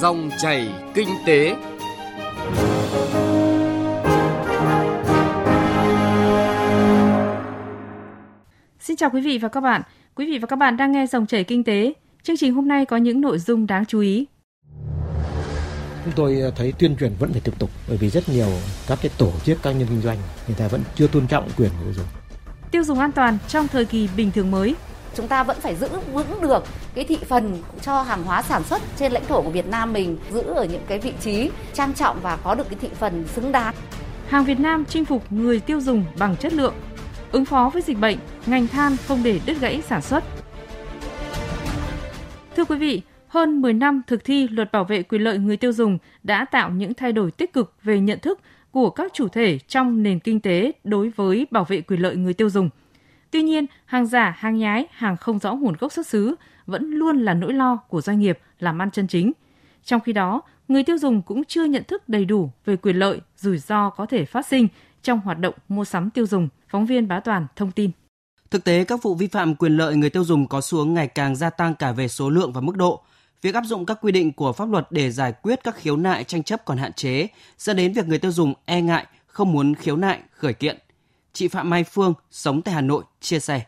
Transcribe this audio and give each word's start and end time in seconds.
Dòng 0.00 0.30
chảy 0.38 0.68
kinh 0.94 1.08
tế. 1.26 1.56
Xin 8.80 8.96
chào 8.96 9.10
quý 9.10 9.20
vị 9.20 9.38
và 9.38 9.48
các 9.48 9.60
bạn. 9.60 9.82
Quý 10.14 10.26
vị 10.26 10.38
và 10.38 10.46
các 10.46 10.56
bạn 10.56 10.76
đang 10.76 10.92
nghe 10.92 11.06
Dòng 11.06 11.26
chảy 11.26 11.44
kinh 11.44 11.64
tế. 11.64 11.92
Chương 12.22 12.36
trình 12.36 12.54
hôm 12.54 12.68
nay 12.68 12.84
có 12.84 12.96
những 12.96 13.20
nội 13.20 13.38
dung 13.38 13.66
đáng 13.66 13.86
chú 13.86 14.00
ý. 14.00 14.26
Chúng 16.04 16.12
tôi 16.16 16.40
ờ, 16.40 16.50
thấy 16.56 16.72
tuyên 16.78 16.96
truyền 16.96 17.12
vẫn 17.18 17.32
phải 17.32 17.40
tiếp 17.44 17.58
tục 17.58 17.70
bởi 17.88 17.96
vì 17.96 18.08
rất 18.08 18.28
nhiều 18.28 18.48
các 18.88 18.98
cái 19.02 19.10
tổ 19.18 19.32
chức 19.44 19.62
cá 19.62 19.72
nhân 19.72 19.88
kinh 19.90 20.00
doanh 20.00 20.18
người 20.46 20.56
ta 20.58 20.68
vẫn 20.68 20.80
chưa 20.94 21.06
tôn 21.06 21.26
trọng 21.26 21.48
quyền 21.56 21.70
người 21.84 21.92
dùng. 21.92 22.06
Tiêu 22.70 22.84
dùng 22.84 22.98
an 22.98 23.12
toàn 23.12 23.38
trong 23.48 23.68
thời 23.68 23.84
kỳ 23.84 24.08
bình 24.16 24.30
thường 24.30 24.50
mới. 24.50 24.74
Chúng 25.14 25.28
ta 25.28 25.42
vẫn 25.42 25.60
phải 25.60 25.76
giữ 25.76 25.88
vững 26.12 26.40
được 26.40 26.64
cái 26.94 27.04
thị 27.04 27.18
phần 27.28 27.62
cho 27.82 28.02
hàng 28.02 28.22
hóa 28.22 28.42
sản 28.42 28.62
xuất 28.64 28.82
trên 28.96 29.12
lãnh 29.12 29.26
thổ 29.26 29.42
của 29.42 29.50
Việt 29.50 29.66
Nam 29.66 29.92
mình 29.92 30.18
giữ 30.30 30.42
ở 30.42 30.64
những 30.64 30.82
cái 30.88 30.98
vị 30.98 31.12
trí 31.20 31.50
trang 31.72 31.94
trọng 31.94 32.20
và 32.22 32.36
có 32.44 32.54
được 32.54 32.70
cái 32.70 32.78
thị 32.80 32.88
phần 32.94 33.24
xứng 33.26 33.52
đáng. 33.52 33.74
Hàng 34.28 34.44
Việt 34.44 34.60
Nam 34.60 34.84
chinh 34.84 35.04
phục 35.04 35.32
người 35.32 35.60
tiêu 35.60 35.80
dùng 35.80 36.04
bằng 36.18 36.36
chất 36.36 36.52
lượng. 36.52 36.74
Ứng 37.32 37.44
phó 37.44 37.70
với 37.72 37.82
dịch 37.82 37.98
bệnh, 37.98 38.18
ngành 38.46 38.66
than 38.66 38.96
không 39.08 39.22
để 39.22 39.40
đứt 39.46 39.60
gãy 39.60 39.82
sản 39.88 40.02
xuất. 40.02 40.24
Thưa 42.56 42.64
quý 42.64 42.76
vị, 42.78 43.02
hơn 43.28 43.62
10 43.62 43.72
năm 43.72 44.02
thực 44.06 44.24
thi 44.24 44.48
luật 44.48 44.72
bảo 44.72 44.84
vệ 44.84 45.02
quyền 45.02 45.22
lợi 45.22 45.38
người 45.38 45.56
tiêu 45.56 45.72
dùng 45.72 45.98
đã 46.22 46.44
tạo 46.44 46.70
những 46.70 46.94
thay 46.94 47.12
đổi 47.12 47.30
tích 47.30 47.52
cực 47.52 47.72
về 47.82 48.00
nhận 48.00 48.18
thức 48.18 48.40
của 48.70 48.90
các 48.90 49.12
chủ 49.14 49.28
thể 49.28 49.58
trong 49.58 50.02
nền 50.02 50.18
kinh 50.18 50.40
tế 50.40 50.72
đối 50.84 51.10
với 51.16 51.46
bảo 51.50 51.64
vệ 51.64 51.80
quyền 51.80 52.02
lợi 52.02 52.16
người 52.16 52.34
tiêu 52.34 52.50
dùng. 52.50 52.70
Tuy 53.30 53.42
nhiên, 53.42 53.66
hàng 53.84 54.06
giả, 54.06 54.34
hàng 54.38 54.58
nhái, 54.58 54.86
hàng 54.90 55.16
không 55.16 55.38
rõ 55.38 55.54
nguồn 55.54 55.74
gốc 55.80 55.92
xuất 55.92 56.06
xứ 56.06 56.34
vẫn 56.66 56.90
luôn 56.90 57.18
là 57.18 57.34
nỗi 57.34 57.52
lo 57.52 57.76
của 57.76 58.00
doanh 58.00 58.20
nghiệp 58.20 58.38
làm 58.58 58.82
ăn 58.82 58.90
chân 58.90 59.06
chính. 59.06 59.32
Trong 59.84 60.00
khi 60.00 60.12
đó, 60.12 60.42
người 60.68 60.82
tiêu 60.82 60.98
dùng 60.98 61.22
cũng 61.22 61.44
chưa 61.44 61.64
nhận 61.64 61.84
thức 61.84 62.08
đầy 62.08 62.24
đủ 62.24 62.50
về 62.64 62.76
quyền 62.76 62.96
lợi, 62.96 63.20
rủi 63.36 63.58
ro 63.58 63.90
có 63.90 64.06
thể 64.06 64.24
phát 64.24 64.46
sinh 64.46 64.68
trong 65.02 65.20
hoạt 65.20 65.38
động 65.38 65.54
mua 65.68 65.84
sắm 65.84 66.10
tiêu 66.10 66.26
dùng, 66.26 66.48
phóng 66.68 66.86
viên 66.86 67.08
Bá 67.08 67.20
Toàn 67.20 67.46
thông 67.56 67.72
tin. 67.72 67.90
Thực 68.50 68.64
tế, 68.64 68.84
các 68.84 69.02
vụ 69.02 69.14
vi 69.14 69.26
phạm 69.26 69.54
quyền 69.54 69.76
lợi 69.76 69.96
người 69.96 70.10
tiêu 70.10 70.24
dùng 70.24 70.46
có 70.46 70.60
xuống 70.60 70.94
ngày 70.94 71.06
càng 71.06 71.36
gia 71.36 71.50
tăng 71.50 71.74
cả 71.74 71.92
về 71.92 72.08
số 72.08 72.30
lượng 72.30 72.52
và 72.52 72.60
mức 72.60 72.76
độ. 72.76 73.02
Việc 73.42 73.54
áp 73.54 73.64
dụng 73.64 73.86
các 73.86 73.98
quy 74.00 74.12
định 74.12 74.32
của 74.32 74.52
pháp 74.52 74.68
luật 74.70 74.86
để 74.90 75.10
giải 75.10 75.32
quyết 75.42 75.64
các 75.64 75.76
khiếu 75.76 75.96
nại 75.96 76.24
tranh 76.24 76.42
chấp 76.42 76.64
còn 76.64 76.78
hạn 76.78 76.92
chế, 76.92 77.28
dẫn 77.58 77.76
đến 77.76 77.92
việc 77.92 78.06
người 78.06 78.18
tiêu 78.18 78.32
dùng 78.32 78.54
e 78.64 78.80
ngại, 78.80 79.06
không 79.26 79.52
muốn 79.52 79.74
khiếu 79.74 79.96
nại, 79.96 80.20
khởi 80.32 80.54
kiện. 80.54 80.78
Chị 81.32 81.48
Phạm 81.48 81.70
Mai 81.70 81.84
Phương, 81.84 82.14
sống 82.30 82.62
tại 82.62 82.74
Hà 82.74 82.80
Nội, 82.80 83.04
chia 83.20 83.38
sẻ. 83.38 83.62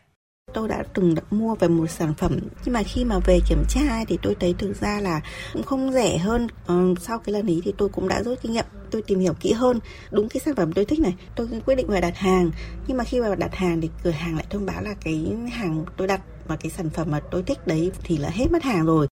Tôi 0.53 0.67
đã 0.67 0.83
từng 0.93 1.15
đã 1.15 1.21
mua 1.31 1.55
về 1.55 1.67
một 1.67 1.87
sản 1.87 2.13
phẩm 2.17 2.39
nhưng 2.65 2.73
mà 2.73 2.83
khi 2.83 3.03
mà 3.05 3.19
về 3.19 3.39
kiểm 3.49 3.63
tra 3.69 4.05
thì 4.07 4.17
tôi 4.21 4.35
thấy 4.39 4.55
thực 4.57 4.81
ra 4.81 4.99
là 4.99 5.21
cũng 5.53 5.63
không 5.63 5.91
rẻ 5.91 6.17
hơn. 6.17 6.47
Ừ, 6.67 6.93
sau 7.01 7.19
cái 7.19 7.33
lần 7.33 7.49
ấy 7.49 7.61
thì 7.63 7.73
tôi 7.77 7.89
cũng 7.89 8.07
đã 8.07 8.23
rút 8.23 8.41
kinh 8.41 8.51
nghiệm, 8.53 8.65
tôi 8.91 9.01
tìm 9.01 9.19
hiểu 9.19 9.33
kỹ 9.39 9.51
hơn 9.51 9.79
đúng 10.11 10.29
cái 10.29 10.41
sản 10.45 10.55
phẩm 10.55 10.73
tôi 10.73 10.85
thích 10.85 10.99
này. 10.99 11.15
Tôi 11.35 11.47
quyết 11.65 11.75
định 11.75 11.87
về 11.87 12.01
đặt 12.01 12.17
hàng 12.17 12.51
nhưng 12.87 12.97
mà 12.97 13.03
khi 13.03 13.19
vào 13.19 13.35
đặt 13.35 13.55
hàng 13.55 13.81
thì 13.81 13.89
cửa 14.03 14.11
hàng 14.11 14.35
lại 14.35 14.45
thông 14.49 14.65
báo 14.65 14.81
là 14.81 14.93
cái 15.01 15.25
hàng 15.51 15.85
tôi 15.97 16.07
đặt 16.07 16.21
và 16.47 16.55
cái 16.55 16.71
sản 16.71 16.89
phẩm 16.89 17.11
mà 17.11 17.19
tôi 17.31 17.43
thích 17.43 17.67
đấy 17.67 17.91
thì 18.03 18.17
là 18.17 18.29
hết 18.29 18.51
mất 18.51 18.63
hàng 18.63 18.85
rồi. 18.85 19.07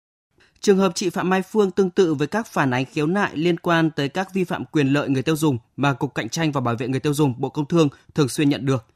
Trường 0.60 0.78
hợp 0.78 0.92
chị 0.94 1.10
Phạm 1.10 1.30
Mai 1.30 1.42
Phương 1.42 1.70
tương 1.70 1.90
tự 1.90 2.14
với 2.14 2.26
các 2.26 2.46
phản 2.46 2.70
ánh 2.70 2.84
khiếu 2.84 3.06
nại 3.06 3.36
liên 3.36 3.58
quan 3.58 3.90
tới 3.90 4.08
các 4.08 4.34
vi 4.34 4.44
phạm 4.44 4.64
quyền 4.64 4.88
lợi 4.88 5.08
người 5.08 5.22
tiêu 5.22 5.36
dùng 5.36 5.58
mà 5.76 5.92
Cục 5.92 6.14
Cạnh 6.14 6.28
tranh 6.28 6.52
và 6.52 6.60
Bảo 6.60 6.76
vệ 6.78 6.88
người 6.88 7.00
tiêu 7.00 7.14
dùng 7.14 7.34
Bộ 7.38 7.48
Công 7.48 7.66
Thương 7.66 7.88
thường 8.14 8.28
xuyên 8.28 8.48
nhận 8.48 8.66
được. 8.66 8.86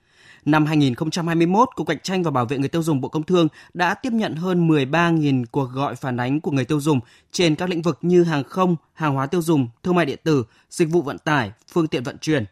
Năm 0.44 0.66
2021, 0.66 1.68
Cục 1.74 1.86
Cạnh 1.86 1.98
tranh 2.02 2.22
và 2.22 2.30
Bảo 2.30 2.44
vệ 2.46 2.58
người 2.58 2.68
tiêu 2.68 2.82
dùng 2.82 3.00
Bộ 3.00 3.08
Công 3.08 3.22
Thương 3.22 3.48
đã 3.74 3.94
tiếp 3.94 4.12
nhận 4.12 4.34
hơn 4.34 4.68
13.000 4.68 5.44
cuộc 5.50 5.70
gọi 5.72 5.94
phản 5.94 6.16
ánh 6.16 6.40
của 6.40 6.50
người 6.50 6.64
tiêu 6.64 6.80
dùng 6.80 7.00
trên 7.32 7.54
các 7.54 7.68
lĩnh 7.68 7.82
vực 7.82 7.98
như 8.02 8.24
hàng 8.24 8.44
không, 8.44 8.76
hàng 8.92 9.14
hóa 9.14 9.26
tiêu 9.26 9.42
dùng, 9.42 9.68
thương 9.82 9.94
mại 9.94 10.06
điện 10.06 10.18
tử, 10.24 10.44
dịch 10.70 10.88
vụ 10.88 11.02
vận 11.02 11.18
tải, 11.18 11.52
phương 11.72 11.86
tiện 11.86 12.02
vận 12.02 12.18
chuyển. 12.18 12.44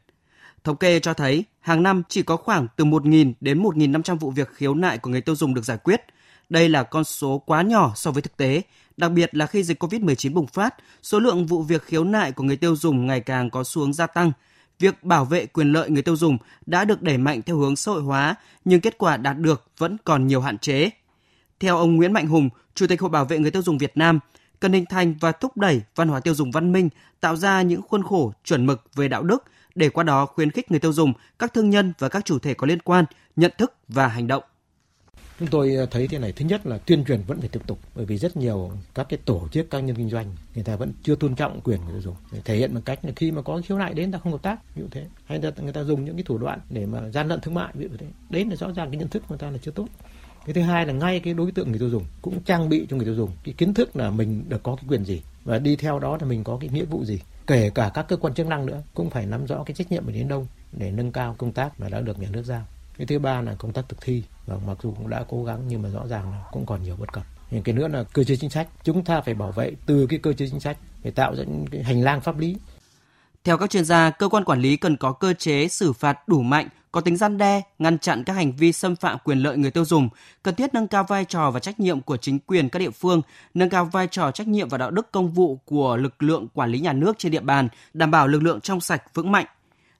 Thống 0.64 0.76
kê 0.76 1.00
cho 1.00 1.14
thấy, 1.14 1.44
hàng 1.60 1.82
năm 1.82 2.02
chỉ 2.08 2.22
có 2.22 2.36
khoảng 2.36 2.66
từ 2.76 2.84
1.000 2.84 3.32
đến 3.40 3.62
1.500 3.62 4.16
vụ 4.16 4.30
việc 4.30 4.50
khiếu 4.54 4.74
nại 4.74 4.98
của 4.98 5.10
người 5.10 5.20
tiêu 5.20 5.34
dùng 5.34 5.54
được 5.54 5.64
giải 5.64 5.78
quyết. 5.78 6.00
Đây 6.48 6.68
là 6.68 6.82
con 6.82 7.04
số 7.04 7.42
quá 7.46 7.62
nhỏ 7.62 7.92
so 7.96 8.10
với 8.10 8.22
thực 8.22 8.36
tế, 8.36 8.62
đặc 9.02 9.12
biệt 9.12 9.34
là 9.34 9.46
khi 9.46 9.62
dịch 9.62 9.82
COVID-19 9.82 10.34
bùng 10.34 10.46
phát, 10.46 10.74
số 11.02 11.18
lượng 11.18 11.46
vụ 11.46 11.62
việc 11.62 11.82
khiếu 11.82 12.04
nại 12.04 12.32
của 12.32 12.44
người 12.44 12.56
tiêu 12.56 12.76
dùng 12.76 13.06
ngày 13.06 13.20
càng 13.20 13.50
có 13.50 13.64
xuống 13.64 13.92
gia 13.92 14.06
tăng. 14.06 14.32
Việc 14.78 15.04
bảo 15.04 15.24
vệ 15.24 15.46
quyền 15.46 15.72
lợi 15.72 15.90
người 15.90 16.02
tiêu 16.02 16.16
dùng 16.16 16.38
đã 16.66 16.84
được 16.84 17.02
đẩy 17.02 17.18
mạnh 17.18 17.42
theo 17.42 17.56
hướng 17.56 17.76
xã 17.76 17.92
hội 17.92 18.02
hóa, 18.02 18.34
nhưng 18.64 18.80
kết 18.80 18.98
quả 18.98 19.16
đạt 19.16 19.38
được 19.38 19.64
vẫn 19.78 19.96
còn 20.04 20.26
nhiều 20.26 20.40
hạn 20.40 20.58
chế. 20.58 20.90
Theo 21.60 21.76
ông 21.76 21.96
Nguyễn 21.96 22.12
Mạnh 22.12 22.26
Hùng, 22.26 22.48
Chủ 22.74 22.86
tịch 22.86 23.00
Hội 23.00 23.10
Bảo 23.10 23.24
vệ 23.24 23.38
người 23.38 23.50
tiêu 23.50 23.62
dùng 23.62 23.78
Việt 23.78 23.96
Nam, 23.96 24.18
cần 24.60 24.72
hình 24.72 24.84
thành 24.86 25.14
và 25.20 25.32
thúc 25.32 25.56
đẩy 25.56 25.82
văn 25.94 26.08
hóa 26.08 26.20
tiêu 26.20 26.34
dùng 26.34 26.50
văn 26.50 26.72
minh, 26.72 26.88
tạo 27.20 27.36
ra 27.36 27.62
những 27.62 27.82
khuôn 27.82 28.02
khổ 28.02 28.32
chuẩn 28.44 28.66
mực 28.66 28.82
về 28.94 29.08
đạo 29.08 29.22
đức 29.22 29.44
để 29.74 29.88
qua 29.88 30.04
đó 30.04 30.26
khuyến 30.26 30.50
khích 30.50 30.70
người 30.70 30.80
tiêu 30.80 30.92
dùng, 30.92 31.12
các 31.38 31.54
thương 31.54 31.70
nhân 31.70 31.92
và 31.98 32.08
các 32.08 32.24
chủ 32.24 32.38
thể 32.38 32.54
có 32.54 32.66
liên 32.66 32.80
quan 32.80 33.04
nhận 33.36 33.52
thức 33.58 33.74
và 33.88 34.08
hành 34.08 34.26
động. 34.26 34.42
Chúng 35.42 35.50
tôi 35.50 35.74
ờ, 35.74 35.86
thấy 35.86 36.08
thế 36.08 36.18
này, 36.18 36.32
thứ 36.32 36.44
nhất 36.44 36.66
là 36.66 36.78
tuyên 36.78 37.04
truyền 37.04 37.22
vẫn 37.26 37.40
phải 37.40 37.48
tiếp 37.48 37.60
tục 37.66 37.78
bởi 37.94 38.04
vì 38.04 38.18
rất 38.18 38.36
nhiều 38.36 38.70
các 38.94 39.06
cái 39.08 39.18
tổ 39.24 39.48
chức 39.52 39.70
cá 39.70 39.80
nhân 39.80 39.96
kinh 39.96 40.10
doanh 40.10 40.26
người 40.54 40.64
ta 40.64 40.76
vẫn 40.76 40.92
chưa 41.02 41.16
tôn 41.16 41.34
trọng 41.34 41.60
quyền 41.60 41.80
người 41.80 41.92
tiêu 41.92 42.00
dùng. 42.02 42.14
Để 42.32 42.40
thể 42.44 42.56
hiện 42.56 42.74
bằng 42.74 42.82
cách 42.82 43.04
là 43.04 43.12
khi 43.16 43.30
mà 43.30 43.42
có 43.42 43.60
khiếu 43.64 43.78
nại 43.78 43.94
đến 43.94 44.12
ta 44.12 44.18
không 44.18 44.32
hợp 44.32 44.42
tác, 44.42 44.74
ví 44.74 44.82
dụ 44.82 44.88
thế. 44.90 45.06
Hay 45.24 45.42
là 45.42 45.50
người 45.62 45.72
ta 45.72 45.84
dùng 45.84 46.04
những 46.04 46.16
cái 46.16 46.22
thủ 46.22 46.38
đoạn 46.38 46.58
để 46.70 46.86
mà 46.86 47.08
gian 47.08 47.28
lận 47.28 47.40
thương 47.40 47.54
mại 47.54 47.72
ví 47.74 47.88
dụ 47.90 47.96
thế. 47.98 48.06
Đấy 48.30 48.44
là 48.44 48.56
rõ 48.56 48.72
ràng 48.72 48.90
cái 48.90 48.98
nhận 48.98 49.08
thức 49.08 49.22
của 49.22 49.26
người 49.28 49.38
ta 49.38 49.50
là 49.50 49.58
chưa 49.62 49.70
tốt. 49.70 49.86
Cái 50.46 50.54
thứ 50.54 50.60
hai 50.60 50.86
là 50.86 50.92
ngay 50.92 51.20
cái 51.20 51.34
đối 51.34 51.52
tượng 51.52 51.70
người 51.70 51.78
tiêu 51.78 51.90
dùng 51.90 52.04
cũng 52.22 52.40
trang 52.42 52.68
bị 52.68 52.86
cho 52.90 52.96
người 52.96 53.06
tiêu 53.06 53.14
dùng 53.14 53.30
cái 53.44 53.54
kiến 53.58 53.74
thức 53.74 53.96
là 53.96 54.10
mình 54.10 54.44
được 54.48 54.62
có 54.62 54.76
cái 54.76 54.84
quyền 54.88 55.04
gì 55.04 55.22
và 55.44 55.58
đi 55.58 55.76
theo 55.76 55.98
đó 55.98 56.18
là 56.20 56.26
mình 56.26 56.44
có 56.44 56.58
cái 56.60 56.70
nghĩa 56.72 56.84
vụ 56.84 57.04
gì. 57.04 57.20
Kể 57.46 57.70
cả 57.74 57.90
các 57.94 58.08
cơ 58.08 58.16
quan 58.16 58.34
chức 58.34 58.46
năng 58.46 58.66
nữa 58.66 58.82
cũng 58.94 59.10
phải 59.10 59.26
nắm 59.26 59.46
rõ 59.46 59.62
cái 59.66 59.74
trách 59.74 59.92
nhiệm 59.92 60.06
mình 60.06 60.16
đến 60.16 60.28
đâu 60.28 60.46
để 60.72 60.90
nâng 60.90 61.12
cao 61.12 61.34
công 61.38 61.52
tác 61.52 61.80
mà 61.80 61.88
đã 61.88 62.00
được 62.00 62.18
nhà 62.18 62.28
nước 62.32 62.44
giao. 62.44 62.66
Cái 62.98 63.06
thứ 63.06 63.18
ba 63.18 63.40
là 63.40 63.54
công 63.54 63.72
tác 63.72 63.88
thực 63.88 64.00
thi 64.00 64.22
và 64.46 64.56
mặc 64.66 64.78
dù 64.82 64.94
cũng 64.96 65.10
đã 65.10 65.24
cố 65.28 65.44
gắng 65.44 65.62
nhưng 65.68 65.82
mà 65.82 65.88
rõ 65.88 66.06
ràng 66.06 66.30
là 66.30 66.44
cũng 66.52 66.66
còn 66.66 66.82
nhiều 66.82 66.96
bất 66.96 67.12
cập. 67.12 67.22
những 67.50 67.62
cái 67.62 67.74
nữa 67.74 67.88
là 67.88 68.04
cơ 68.12 68.24
chế 68.24 68.36
chính 68.36 68.50
sách, 68.50 68.68
chúng 68.84 69.04
ta 69.04 69.20
phải 69.20 69.34
bảo 69.34 69.52
vệ 69.52 69.72
từ 69.86 70.06
cái 70.06 70.18
cơ 70.18 70.32
chế 70.32 70.46
chính 70.50 70.60
sách 70.60 70.76
để 71.02 71.10
tạo 71.10 71.36
ra 71.36 71.44
những 71.44 71.66
cái 71.70 71.82
hành 71.82 72.02
lang 72.02 72.20
pháp 72.20 72.38
lý. 72.38 72.56
Theo 73.44 73.58
các 73.58 73.70
chuyên 73.70 73.84
gia, 73.84 74.10
cơ 74.10 74.28
quan 74.28 74.44
quản 74.44 74.60
lý 74.60 74.76
cần 74.76 74.96
có 74.96 75.12
cơ 75.12 75.34
chế 75.34 75.68
xử 75.68 75.92
phạt 75.92 76.28
đủ 76.28 76.42
mạnh, 76.42 76.68
có 76.92 77.00
tính 77.00 77.16
gian 77.16 77.38
đe, 77.38 77.62
ngăn 77.78 77.98
chặn 77.98 78.24
các 78.24 78.32
hành 78.32 78.52
vi 78.52 78.72
xâm 78.72 78.96
phạm 78.96 79.18
quyền 79.24 79.38
lợi 79.38 79.56
người 79.56 79.70
tiêu 79.70 79.84
dùng, 79.84 80.08
cần 80.42 80.54
thiết 80.54 80.74
nâng 80.74 80.88
cao 80.88 81.04
vai 81.04 81.24
trò 81.24 81.50
và 81.50 81.60
trách 81.60 81.80
nhiệm 81.80 82.00
của 82.00 82.16
chính 82.16 82.38
quyền 82.38 82.68
các 82.68 82.78
địa 82.78 82.90
phương, 82.90 83.22
nâng 83.54 83.70
cao 83.70 83.84
vai 83.84 84.06
trò 84.10 84.30
trách 84.30 84.48
nhiệm 84.48 84.68
và 84.68 84.78
đạo 84.78 84.90
đức 84.90 85.12
công 85.12 85.32
vụ 85.32 85.56
của 85.56 85.96
lực 85.96 86.22
lượng 86.22 86.48
quản 86.54 86.70
lý 86.70 86.80
nhà 86.80 86.92
nước 86.92 87.18
trên 87.18 87.32
địa 87.32 87.40
bàn, 87.40 87.68
đảm 87.94 88.10
bảo 88.10 88.28
lực 88.28 88.42
lượng 88.42 88.60
trong 88.60 88.80
sạch 88.80 89.02
vững 89.14 89.32
mạnh, 89.32 89.46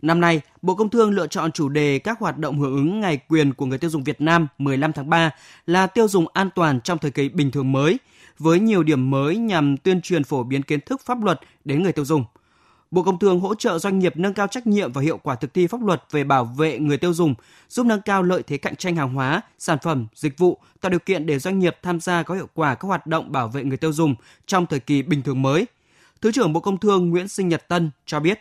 Năm 0.03 0.21
nay, 0.21 0.41
Bộ 0.63 0.75
Công 0.75 0.89
Thương 0.91 1.11
lựa 1.11 1.27
chọn 1.27 1.53
chủ 1.53 1.69
đề 1.69 1.99
các 1.99 2.19
hoạt 2.21 2.39
động 2.39 2.59
hưởng 2.59 2.75
ứng 2.75 3.01
Ngày 3.01 3.19
quyền 3.29 3.55
của 3.55 3.67
người 3.67 3.79
tiêu 3.79 3.91
dùng 3.91 4.05
Việt 4.05 4.21
Nam 4.21 4.47
15 4.59 4.93
tháng 4.93 5.11
3 5.11 5.31
là 5.67 5.87
tiêu 5.87 6.09
dùng 6.09 6.27
an 6.33 6.51
toàn 6.55 6.81
trong 6.81 6.99
thời 6.99 7.11
kỳ 7.11 7.29
bình 7.29 7.51
thường 7.51 7.73
mới, 7.73 7.99
với 8.39 8.61
nhiều 8.61 8.83
điểm 8.83 9.11
mới 9.11 9.37
nhằm 9.37 9.77
tuyên 9.77 10.01
truyền 10.01 10.25
phổ 10.25 10.43
biến 10.43 10.63
kiến 10.63 10.81
thức 10.81 11.01
pháp 11.05 11.25
luật 11.25 11.41
đến 11.65 11.83
người 11.83 11.93
tiêu 11.93 12.05
dùng. 12.05 12.25
Bộ 12.91 13.03
Công 13.03 13.19
Thương 13.19 13.41
hỗ 13.41 13.55
trợ 13.55 13.79
doanh 13.79 13.99
nghiệp 13.99 14.17
nâng 14.17 14.35
cao 14.35 14.47
trách 14.47 14.67
nhiệm 14.67 14.93
và 14.93 15.03
hiệu 15.03 15.19
quả 15.23 15.35
thực 15.35 15.55
thi 15.55 15.67
pháp 15.67 15.83
luật 15.83 16.03
về 16.11 16.25
bảo 16.25 16.45
vệ 16.45 16.79
người 16.79 16.97
tiêu 16.97 17.15
dùng, 17.15 17.35
giúp 17.69 17.87
nâng 17.87 18.03
cao 18.03 18.23
lợi 18.23 18.43
thế 18.43 18.57
cạnh 18.57 18.77
tranh 18.77 18.97
hàng 18.97 19.15
hóa, 19.15 19.43
sản 19.59 19.79
phẩm, 19.83 20.07
dịch 20.15 20.39
vụ, 20.39 20.59
tạo 20.81 20.91
điều 20.91 21.01
kiện 21.01 21.27
để 21.27 21.39
doanh 21.39 21.59
nghiệp 21.59 21.77
tham 21.83 22.01
gia 22.01 22.23
có 22.23 22.35
hiệu 22.35 22.49
quả 22.55 22.75
các 22.75 22.89
hoạt 22.89 23.07
động 23.07 23.33
bảo 23.33 23.49
vệ 23.49 23.65
người 23.65 23.77
tiêu 23.77 23.93
dùng 23.93 24.15
trong 24.47 24.67
thời 24.67 24.81
kỳ 24.81 25.03
bình 25.03 25.23
thường 25.23 25.43
mới. 25.43 25.67
Thứ 26.21 26.33
trưởng 26.33 26.53
Bộ 26.53 26.61
Công 26.61 26.79
Thương 26.79 27.11
Nguyễn 27.11 27.29
Sinh 27.29 27.49
Nhật 27.49 27.69
Tân 27.69 27.91
cho 28.07 28.21
biết. 28.21 28.41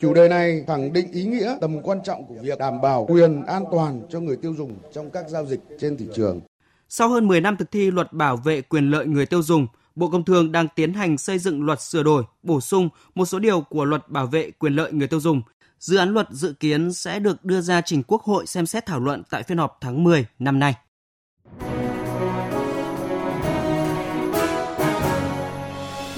Chủ 0.00 0.14
đề 0.14 0.28
này 0.28 0.64
khẳng 0.66 0.92
định 0.92 1.12
ý 1.12 1.24
nghĩa 1.24 1.56
tầm 1.60 1.82
quan 1.82 1.98
trọng 2.04 2.26
của 2.26 2.34
việc 2.42 2.58
đảm 2.58 2.80
bảo 2.80 3.06
quyền 3.08 3.44
an 3.44 3.64
toàn 3.72 4.02
cho 4.10 4.20
người 4.20 4.36
tiêu 4.36 4.54
dùng 4.54 4.72
trong 4.92 5.10
các 5.10 5.28
giao 5.28 5.46
dịch 5.46 5.60
trên 5.80 5.96
thị 5.96 6.06
trường. 6.14 6.40
Sau 6.88 7.08
hơn 7.08 7.28
10 7.28 7.40
năm 7.40 7.56
thực 7.56 7.70
thi 7.70 7.90
luật 7.90 8.12
bảo 8.12 8.36
vệ 8.36 8.60
quyền 8.60 8.90
lợi 8.90 9.06
người 9.06 9.26
tiêu 9.26 9.42
dùng, 9.42 9.66
Bộ 9.94 10.10
Công 10.10 10.24
Thương 10.24 10.52
đang 10.52 10.68
tiến 10.74 10.94
hành 10.94 11.18
xây 11.18 11.38
dựng 11.38 11.64
luật 11.64 11.80
sửa 11.80 12.02
đổi, 12.02 12.22
bổ 12.42 12.60
sung 12.60 12.88
một 13.14 13.24
số 13.24 13.38
điều 13.38 13.60
của 13.60 13.84
luật 13.84 14.08
bảo 14.08 14.26
vệ 14.26 14.50
quyền 14.50 14.72
lợi 14.72 14.92
người 14.92 15.08
tiêu 15.08 15.20
dùng. 15.20 15.42
Dự 15.78 15.96
án 15.96 16.08
luật 16.08 16.28
dự 16.30 16.54
kiến 16.60 16.92
sẽ 16.92 17.18
được 17.18 17.44
đưa 17.44 17.60
ra 17.60 17.80
trình 17.80 18.02
Quốc 18.06 18.22
hội 18.22 18.46
xem 18.46 18.66
xét 18.66 18.86
thảo 18.86 19.00
luận 19.00 19.22
tại 19.30 19.42
phiên 19.42 19.58
họp 19.58 19.78
tháng 19.80 20.04
10 20.04 20.26
năm 20.38 20.58
nay. 20.58 20.74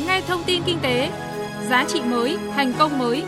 Nghe 0.07 0.21
thông 0.27 0.43
tin 0.47 0.63
kinh 0.67 0.79
tế, 0.83 1.11
giá 1.69 1.85
trị 1.89 2.01
mới, 2.01 2.39
thành 2.55 2.73
công 2.79 2.99
mới 2.99 3.25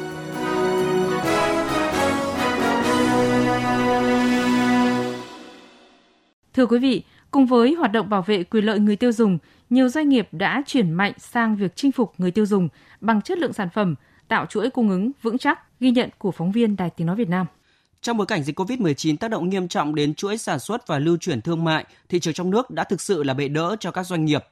Thưa 6.55 6.67
quý 6.67 6.79
vị, 6.79 7.03
cùng 7.31 7.47
với 7.47 7.75
hoạt 7.75 7.93
động 7.93 8.11
bảo 8.11 8.23
vệ 8.23 8.45
quyền 8.45 8.65
lợi 8.65 8.79
người 8.79 8.97
tiêu 8.97 9.13
dùng, 9.13 9.39
nhiều 9.71 9.89
doanh 9.89 10.09
nghiệp 10.09 10.29
đã 10.33 10.63
chuyển 10.67 10.93
mạnh 10.93 11.13
sang 11.19 11.57
việc 11.57 11.77
chinh 11.77 11.93
phục 11.93 12.13
người 12.19 12.31
tiêu 12.31 12.47
dùng 12.47 12.69
bằng 13.01 13.23
chất 13.23 13.39
lượng 13.39 13.53
sản 13.53 13.69
phẩm, 13.75 13.95
tạo 14.29 14.47
chuỗi 14.47 14.71
cung 14.71 14.91
ứng 14.91 15.11
vững 15.23 15.39
chắc, 15.39 15.81
ghi 15.81 15.91
nhận 15.91 16.11
của 16.19 16.31
phóng 16.31 16.53
viên 16.53 16.77
Đài 16.77 16.91
Tiếng 16.91 17.07
Nói 17.07 17.17
Việt 17.17 17.29
Nam. 17.29 17.47
Trong 18.03 18.17
bối 18.17 18.27
cảnh 18.27 18.43
dịch 18.43 18.59
COVID-19 18.59 19.17
tác 19.17 19.31
động 19.31 19.49
nghiêm 19.49 19.69
trọng 19.69 19.95
đến 19.95 20.15
chuỗi 20.15 20.39
sản 20.39 20.59
xuất 20.59 20.87
và 20.87 20.99
lưu 20.99 21.17
chuyển 21.17 21.41
thương 21.41 21.65
mại, 21.65 21.85
thị 22.09 22.21
trường 22.21 22.35
trong 22.35 22.51
nước 22.51 22.71
đã 22.71 22.85
thực 22.85 23.01
sự 23.01 23.23
là 23.23 23.35
bệ 23.35 23.49
đỡ 23.49 23.77
cho 23.81 23.91
các 23.91 24.07
doanh 24.07 24.25
nghiệp. 24.25 24.45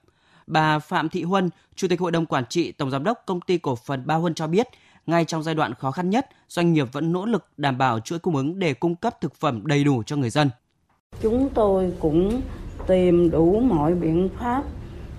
Bà 0.47 0.79
Phạm 0.79 1.09
Thị 1.09 1.23
Huân, 1.23 1.50
Chủ 1.75 1.89
tịch 1.89 2.00
Hội 2.00 2.12
đồng 2.12 2.27
Quản 2.27 2.47
trị 2.47 2.73
Tổng 2.73 2.91
Giám 2.91 3.05
đốc 3.05 3.23
Công 3.27 3.41
ty 3.41 3.59
Cổ 3.59 3.77
phần 3.77 4.06
Ba 4.06 4.15
Huân 4.15 4.35
cho 4.35 4.47
biết, 4.47 4.67
ngay 5.06 5.25
trong 5.25 5.43
giai 5.43 5.55
đoạn 5.55 5.75
khó 5.75 5.91
khăn 5.91 6.11
nhất, 6.11 6.29
doanh 6.49 6.73
nghiệp 6.73 6.93
vẫn 6.93 7.12
nỗ 7.12 7.27
lực 7.27 7.45
đảm 7.56 7.79
bảo 7.79 8.00
chuỗi 8.00 8.19
cung 8.19 8.37
ứng 8.37 8.59
để 8.59 8.75
cung 8.75 8.97
cấp 8.97 9.21
thực 9.21 9.35
phẩm 9.35 9.67
đầy 9.67 9.85
đủ 9.85 10.03
cho 10.03 10.17
người 10.17 10.31
dân. 10.31 10.50
Chúng 11.21 11.49
tôi 11.55 11.93
cũng 12.01 12.41
tìm 12.87 13.31
đủ 13.31 13.61
mọi 13.61 13.95
biện 13.95 14.29
pháp 14.39 14.63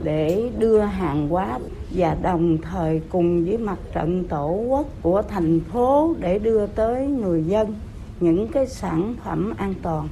để 0.04 0.52
đưa 0.58 0.80
hàng 0.80 1.30
hóa 1.30 1.60
và 1.92 2.18
đồng 2.22 2.58
thời 2.58 3.02
cùng 3.10 3.46
với 3.46 3.58
mặt 3.58 3.80
trận 3.94 4.24
tổ 4.24 4.48
quốc 4.48 4.86
của 5.02 5.22
thành 5.22 5.60
phố 5.60 6.16
để 6.20 6.40
đưa 6.40 6.68
tới 6.68 7.08
người 7.08 7.44
dân 7.44 7.76
những 8.20 8.48
cái 8.48 8.68
sản 8.68 9.16
phẩm 9.24 9.54
an 9.58 9.74
toàn. 9.82 10.08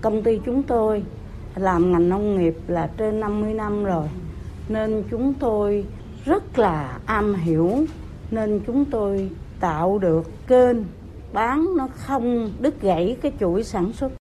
Công 0.00 0.22
ty 0.22 0.40
chúng 0.46 0.62
tôi 0.62 1.02
làm 1.56 1.92
ngành 1.92 2.08
nông 2.08 2.38
nghiệp 2.38 2.56
là 2.66 2.90
trên 2.96 3.20
50 3.20 3.54
năm 3.54 3.84
rồi, 3.84 4.06
nên 4.68 5.02
chúng 5.10 5.34
tôi 5.34 5.84
rất 6.24 6.58
là 6.58 6.98
am 7.06 7.34
hiểu, 7.34 7.84
nên 8.30 8.60
chúng 8.66 8.84
tôi 8.84 9.30
tạo 9.60 9.98
được 9.98 10.46
kênh 10.46 10.76
bán 11.32 11.76
nó 11.76 11.88
không 11.92 12.52
đứt 12.60 12.82
gãy 12.82 13.16
cái 13.22 13.32
chuỗi 13.40 13.64
sản 13.64 13.92
xuất. 13.92 14.12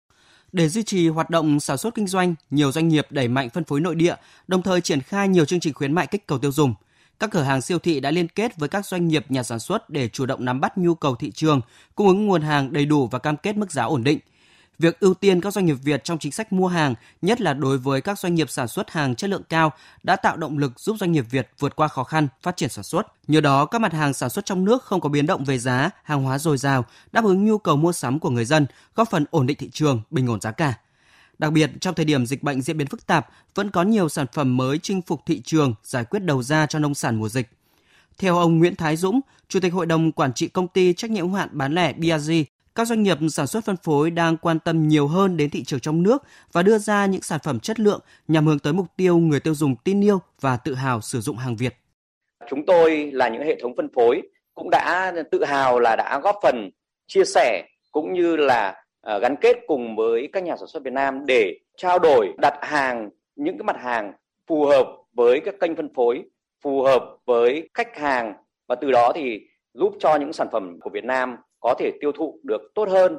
Để 0.53 0.69
duy 0.69 0.83
trì 0.83 1.09
hoạt 1.09 1.31
động 1.31 1.61
sản 1.61 1.79
xuất 1.79 1.95
kinh 1.95 2.07
doanh, 2.07 2.35
nhiều 2.51 2.73
doanh 2.73 2.89
nghiệp 2.89 3.07
đẩy 3.11 3.29
mạnh 3.29 3.51
phân 3.51 3.65
phối 3.65 3.81
nội 3.81 3.95
địa, 3.95 4.15
đồng 4.49 4.63
thời 4.63 4.81
triển 4.81 5.01
khai 5.01 5.29
nhiều 5.29 5.45
chương 5.45 5.61
trình 5.61 5.75
khuyến 5.75 5.93
mại 5.93 6.07
kích 6.07 6.27
cầu 6.27 6.39
tiêu 6.39 6.53
dùng. 6.53 6.75
Các 7.21 7.31
cửa 7.31 7.43
hàng 7.43 7.61
siêu 7.61 7.79
thị 7.79 8.01
đã 8.01 8.11
liên 8.11 8.29
kết 8.29 8.57
với 8.57 8.69
các 8.69 8.87
doanh 8.87 9.09
nghiệp 9.09 9.25
nhà 9.29 9.43
sản 9.43 9.59
xuất 9.59 9.91
để 9.91 10.09
chủ 10.09 10.27
động 10.27 10.45
nắm 10.45 10.61
bắt 10.61 10.79
nhu 10.79 10.95
cầu 10.95 11.15
thị 11.15 11.31
trường, 11.31 11.61
cung 11.95 12.09
ứng 12.09 12.27
nguồn 12.27 12.43
hàng 12.43 12.73
đầy 12.73 12.87
đủ 12.87 13.07
và 13.07 13.19
cam 13.19 13.37
kết 13.37 13.57
mức 13.57 13.73
giá 13.73 13.85
ổn 13.85 14.05
định– 14.05 14.19
Việc 14.79 15.01
ưu 15.01 15.15
tiên 15.15 15.41
các 15.41 15.53
doanh 15.53 15.67
nghiệp 15.67 15.77
Việt 15.83 16.05
trong 16.05 16.19
chính 16.19 16.33
sách 16.33 16.53
mua 16.53 16.67
hàng, 16.67 16.95
nhất 17.23 17.41
là 17.41 17.55
đối 17.55 17.79
với 17.79 18.01
các 18.01 18.19
doanh 18.19 18.35
nghiệp 18.35 18.51
sản 18.51 18.69
xuất 18.69 18.91
hàng 18.91 19.15
chất 19.15 19.31
lượng 19.31 19.43
cao, 19.49 19.73
đã 20.03 20.17
tạo 20.17 20.37
động 20.37 20.59
lực 20.59 20.81
giúp 20.81 20.97
doanh 21.01 21.13
nghiệp 21.13 21.25
Việt 21.31 21.51
vượt 21.59 21.77
qua 21.77 21.89
khó 21.89 22.05
khăn, 22.05 22.29
phát 22.43 22.57
triển 22.57 22.69
sản 22.69 22.85
xuất. 22.85 23.07
Nhờ 23.29 23.41
đó, 23.41 23.65
các 23.65 23.81
mặt 23.81 23.93
hàng 23.93 24.15
sản 24.15 24.31
xuất 24.31 24.45
trong 24.45 24.65
nước 24.65 24.83
không 24.83 25.01
có 25.01 25.09
biến 25.09 25.27
động 25.27 25.45
về 25.45 25.59
giá, 25.59 25.91
hàng 26.03 26.23
hóa 26.23 26.39
dồi 26.39 26.59
dào, 26.59 26.85
đáp 27.13 27.25
ứng 27.25 27.45
nhu 27.45 27.59
cầu 27.59 27.77
mua 27.77 27.93
sắm 27.93 28.19
của 28.19 28.31
người 28.31 28.45
dân, 28.45 28.67
góp 28.95 29.11
phần 29.11 29.25
ổn 29.31 29.47
định 29.47 29.57
thị 29.61 29.71
trường, 29.73 30.03
bình 30.11 30.27
ổn 30.31 30.41
giá 30.41 30.51
cả. 30.51 30.75
Đặc 31.39 31.53
biệt, 31.53 31.71
trong 31.81 31.95
thời 31.95 32.05
điểm 32.05 32.27
dịch 32.27 32.43
bệnh 32.43 32.63
diễn 32.63 32.79
biến 32.79 32.87
phức 32.87 33.07
tạp, 33.07 33.29
vẫn 33.55 33.71
có 33.71 33.83
nhiều 33.83 34.09
sản 34.09 34.27
phẩm 34.33 34.57
mới 34.57 34.79
chinh 34.79 35.03
phục 35.03 35.23
thị 35.27 35.41
trường, 35.45 35.75
giải 35.83 36.05
quyết 36.05 36.21
đầu 36.21 36.43
ra 36.43 36.67
cho 36.67 36.79
nông 36.79 36.95
sản 36.95 37.17
mùa 37.17 37.29
dịch. 37.29 37.49
Theo 38.19 38.39
ông 38.39 38.59
Nguyễn 38.59 38.77
Thái 38.77 38.97
Dũng, 38.97 39.21
Chủ 39.49 39.61
tịch 39.61 39.73
Hội 39.73 39.87
đồng 39.87 40.13
Quản 40.13 40.33
trị 40.33 40.49
Công 40.49 40.69
ty 40.69 40.93
Trách 40.93 41.11
nhiệm 41.11 41.27
hữu 41.27 41.37
hạn 41.37 41.49
bán 41.53 41.75
lẻ 41.75 41.93
BRG, 41.93 42.33
các 42.79 42.87
doanh 42.87 43.03
nghiệp 43.03 43.19
sản 43.31 43.47
xuất 43.47 43.65
phân 43.65 43.77
phối 43.77 44.11
đang 44.11 44.37
quan 44.37 44.59
tâm 44.59 44.89
nhiều 44.89 45.07
hơn 45.07 45.37
đến 45.37 45.51
thị 45.51 45.65
trường 45.65 45.81
trong 45.81 46.03
nước 46.03 46.23
và 46.53 46.63
đưa 46.63 46.79
ra 46.79 47.07
những 47.07 47.23
sản 47.23 47.41
phẩm 47.45 47.61
chất 47.61 47.81
lượng 47.81 48.01
nhằm 48.29 48.47
hướng 48.47 48.59
tới 48.59 48.73
mục 48.73 48.87
tiêu 48.97 49.19
người 49.19 49.41
tiêu 49.41 49.55
dùng 49.55 49.77
tin 49.85 50.05
yêu 50.05 50.19
và 50.41 50.57
tự 50.57 50.75
hào 50.75 51.01
sử 51.01 51.21
dụng 51.21 51.37
hàng 51.37 51.57
Việt. 51.57 51.75
Chúng 52.49 52.67
tôi 52.67 53.11
là 53.13 53.29
những 53.29 53.43
hệ 53.43 53.61
thống 53.61 53.77
phân 53.77 53.89
phối 53.95 54.23
cũng 54.55 54.71
đã 54.71 55.13
tự 55.31 55.45
hào 55.45 55.81
là 55.81 55.97
đã 55.97 56.21
góp 56.23 56.37
phần 56.43 56.71
chia 57.07 57.25
sẻ 57.25 57.65
cũng 57.93 58.13
như 58.13 58.37
là 58.37 58.85
ờ, 59.01 59.19
gắn 59.19 59.37
kết 59.41 59.57
cùng 59.67 59.97
với 59.97 60.29
các 60.33 60.43
nhà 60.43 60.57
sản 60.57 60.69
xuất 60.69 60.83
Việt 60.85 60.93
Nam 60.93 61.27
để 61.27 61.59
trao 61.77 61.99
đổi 61.99 62.33
đặt 62.39 62.55
hàng 62.63 63.11
những 63.37 63.59
cái 63.59 63.65
mặt 63.65 63.77
hàng 63.81 64.13
phù 64.47 64.67
hợp 64.67 64.87
với 65.13 65.41
các 65.41 65.55
kênh 65.61 65.77
phân 65.77 65.95
phối, 65.95 66.23
phù 66.63 66.83
hợp 66.83 67.03
với 67.27 67.69
khách 67.75 67.97
hàng 67.97 68.35
và 68.69 68.75
từ 68.75 68.91
đó 68.91 69.13
thì 69.15 69.41
giúp 69.75 69.95
cho 70.01 70.17
những 70.17 70.33
sản 70.33 70.49
phẩm 70.53 70.81
của 70.81 70.91
Việt 70.91 71.05
Nam 71.05 71.37
có 71.61 71.75
thể 71.79 71.93
tiêu 72.01 72.13
thụ 72.13 72.41
được 72.43 72.61
tốt 72.75 72.89
hơn. 72.91 73.19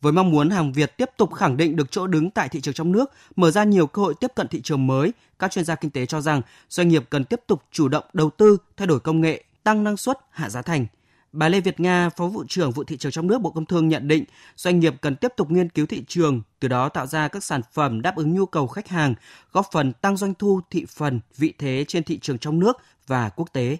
Với 0.00 0.12
mong 0.12 0.30
muốn 0.30 0.50
hàng 0.50 0.72
Việt 0.72 0.96
tiếp 0.96 1.10
tục 1.16 1.34
khẳng 1.34 1.56
định 1.56 1.76
được 1.76 1.90
chỗ 1.90 2.06
đứng 2.06 2.30
tại 2.30 2.48
thị 2.48 2.60
trường 2.60 2.74
trong 2.74 2.92
nước, 2.92 3.10
mở 3.36 3.50
ra 3.50 3.64
nhiều 3.64 3.86
cơ 3.86 4.02
hội 4.02 4.14
tiếp 4.20 4.32
cận 4.34 4.48
thị 4.48 4.60
trường 4.60 4.86
mới, 4.86 5.12
các 5.38 5.52
chuyên 5.52 5.64
gia 5.64 5.74
kinh 5.74 5.90
tế 5.90 6.06
cho 6.06 6.20
rằng 6.20 6.42
doanh 6.68 6.88
nghiệp 6.88 7.04
cần 7.10 7.24
tiếp 7.24 7.40
tục 7.46 7.62
chủ 7.72 7.88
động 7.88 8.04
đầu 8.12 8.30
tư, 8.30 8.56
thay 8.76 8.86
đổi 8.86 9.00
công 9.00 9.20
nghệ, 9.20 9.44
tăng 9.64 9.84
năng 9.84 9.96
suất, 9.96 10.18
hạ 10.30 10.50
giá 10.50 10.62
thành. 10.62 10.86
Bà 11.32 11.48
Lê 11.48 11.60
Việt 11.60 11.80
Nga, 11.80 12.10
Phó 12.10 12.26
vụ 12.26 12.44
trưởng 12.48 12.70
vụ 12.70 12.84
thị 12.84 12.96
trường 12.96 13.12
trong 13.12 13.26
nước 13.26 13.38
Bộ 13.38 13.50
Công 13.50 13.66
Thương 13.66 13.88
nhận 13.88 14.08
định, 14.08 14.24
doanh 14.56 14.80
nghiệp 14.80 14.94
cần 15.00 15.16
tiếp 15.16 15.32
tục 15.36 15.50
nghiên 15.50 15.68
cứu 15.68 15.86
thị 15.86 16.04
trường, 16.08 16.42
từ 16.60 16.68
đó 16.68 16.88
tạo 16.88 17.06
ra 17.06 17.28
các 17.28 17.44
sản 17.44 17.60
phẩm 17.72 18.02
đáp 18.02 18.16
ứng 18.16 18.34
nhu 18.34 18.46
cầu 18.46 18.66
khách 18.66 18.88
hàng, 18.88 19.14
góp 19.52 19.66
phần 19.72 19.92
tăng 19.92 20.16
doanh 20.16 20.34
thu, 20.34 20.60
thị 20.70 20.86
phần, 20.88 21.20
vị 21.36 21.52
thế 21.58 21.84
trên 21.88 22.04
thị 22.04 22.18
trường 22.18 22.38
trong 22.38 22.58
nước 22.58 22.78
và 23.06 23.28
quốc 23.28 23.52
tế. 23.52 23.76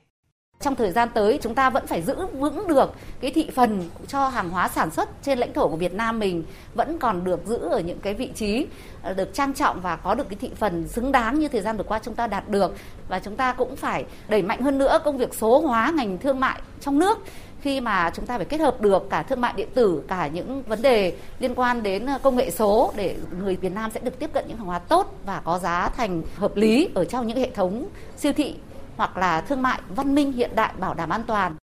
Trong 0.61 0.75
thời 0.75 0.91
gian 0.91 1.09
tới, 1.15 1.39
chúng 1.43 1.55
ta 1.55 1.71
vẫn 1.71 1.87
phải 1.87 2.03
giữ 2.03 2.27
vững 2.27 2.69
được 2.69 2.93
cái 3.21 3.31
thị 3.31 3.51
phần 3.55 3.91
cho 4.09 4.29
hàng 4.29 4.51
hóa 4.51 4.69
sản 4.69 4.91
xuất 4.91 5.09
trên 5.23 5.39
lãnh 5.39 5.53
thổ 5.53 5.69
của 5.69 5.77
Việt 5.77 5.95
Nam 5.95 6.19
mình 6.19 6.45
vẫn 6.75 6.99
còn 6.99 7.25
được 7.25 7.47
giữ 7.47 7.57
ở 7.57 7.81
những 7.81 7.99
cái 8.01 8.15
vị 8.15 8.31
trí 8.35 8.67
ờ, 9.03 9.15
được 9.15 9.35
trang 9.35 9.55
trọng 9.55 9.81
và 9.81 9.97
có 9.97 10.15
được 10.15 10.29
cái 10.29 10.39
thị 10.41 10.51
phần 10.57 10.89
xứng 10.89 11.13
đáng 11.13 11.39
như 11.39 11.49
thời 11.49 11.61
gian 11.61 11.77
vừa 11.77 11.85
qua 11.85 12.01
chúng 12.03 12.15
ta 12.15 12.27
đạt 12.27 12.49
được. 12.49 12.77
Và 13.09 13.19
chúng 13.19 13.37
ta 13.37 13.53
cũng 13.53 13.77
phải 13.77 14.05
đẩy 14.29 14.43
mạnh 14.43 14.63
hơn 14.63 14.79
nữa 14.79 14.99
công 15.05 15.19
việc 15.19 15.35
số 15.35 15.61
hóa 15.61 15.93
ngành 15.97 16.19
thương 16.19 16.41
mại 16.41 16.61
trong 16.81 16.99
nước 16.99 17.19
khi 17.61 17.81
mà 17.81 18.11
chúng 18.15 18.27
ta 18.27 18.37
phải 18.37 18.47
kết 18.47 18.61
hợp 18.61 18.81
được 18.81 19.11
cả 19.11 19.23
thương 19.23 19.41
mại 19.41 19.53
điện 19.57 19.69
tử, 19.75 20.03
cả 20.09 20.27
những 20.27 20.63
vấn 20.63 20.83
đề 20.83 21.13
liên 21.39 21.55
quan 21.55 21.83
đến 21.83 22.07
ờ, 22.07 22.19
công 22.23 22.37
nghệ 22.37 22.51
số 22.51 22.93
để 22.97 23.17
người 23.43 23.57
Việt 23.57 23.73
Nam 23.73 23.91
sẽ 23.95 24.01
được 24.01 24.19
tiếp 24.19 24.31
cận 24.33 24.45
những 24.49 24.57
hàng 24.57 24.67
hóa 24.67 24.79
tốt 24.79 25.15
và 25.27 25.41
có 25.45 25.59
giá 25.59 25.89
thành 25.97 26.23
hợp 26.37 26.57
lý 26.57 26.89
ở 26.95 27.05
trong 27.05 27.27
những 27.27 27.39
hệ 27.39 27.51
thống 27.51 27.89
siêu 28.17 28.33
thị 28.33 28.55
hoặc 28.99 29.17
là 29.17 29.41
thương 29.41 29.63
mại 29.63 29.81
văn 29.97 30.15
minh 30.15 30.33
hiện 30.33 30.51
đại 30.55 30.75
bảo 30.79 30.95
đảm 30.95 31.09
an 31.09 31.23
toàn. 31.27 31.57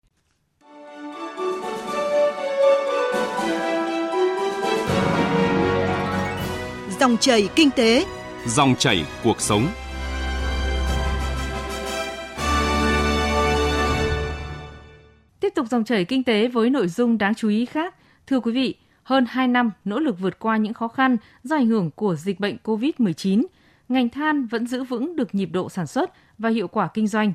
Dòng 7.01 7.17
chảy 7.17 7.49
kinh 7.55 7.71
tế, 7.71 8.07
dòng 8.47 8.75
chảy 8.79 9.05
cuộc 9.25 9.41
sống. 9.41 9.67
Tiếp 15.41 15.53
tục 15.55 15.67
dòng 15.71 15.85
chảy 15.85 16.05
kinh 16.05 16.25
tế 16.25 16.49
với 16.49 16.71
nội 16.71 16.89
dung 16.89 17.19
đáng 17.19 17.35
chú 17.35 17.49
ý 17.49 17.67
khác. 17.67 17.95
Thưa 18.27 18.41
quý 18.41 18.53
vị, 18.53 18.75
hơn 19.03 19.27
2 19.29 19.49
năm 19.49 19.71
nỗ 19.85 19.99
lực 19.99 20.21
vượt 20.21 20.39
qua 20.39 20.57
những 20.57 20.75
khó 20.75 20.89
khăn 20.89 21.17
do 21.43 21.57
ảnh 21.57 21.67
hưởng 21.67 21.91
của 21.91 22.15
dịch 22.15 22.41
bệnh 22.41 22.57
COVID-19, 22.65 23.43
ngành 23.93 24.09
than 24.09 24.47
vẫn 24.47 24.67
giữ 24.67 24.85
vững 24.85 25.17
được 25.17 25.35
nhịp 25.35 25.49
độ 25.53 25.69
sản 25.69 25.87
xuất 25.87 26.13
và 26.39 26.49
hiệu 26.49 26.69
quả 26.69 26.89
kinh 26.95 27.07
doanh. 27.07 27.33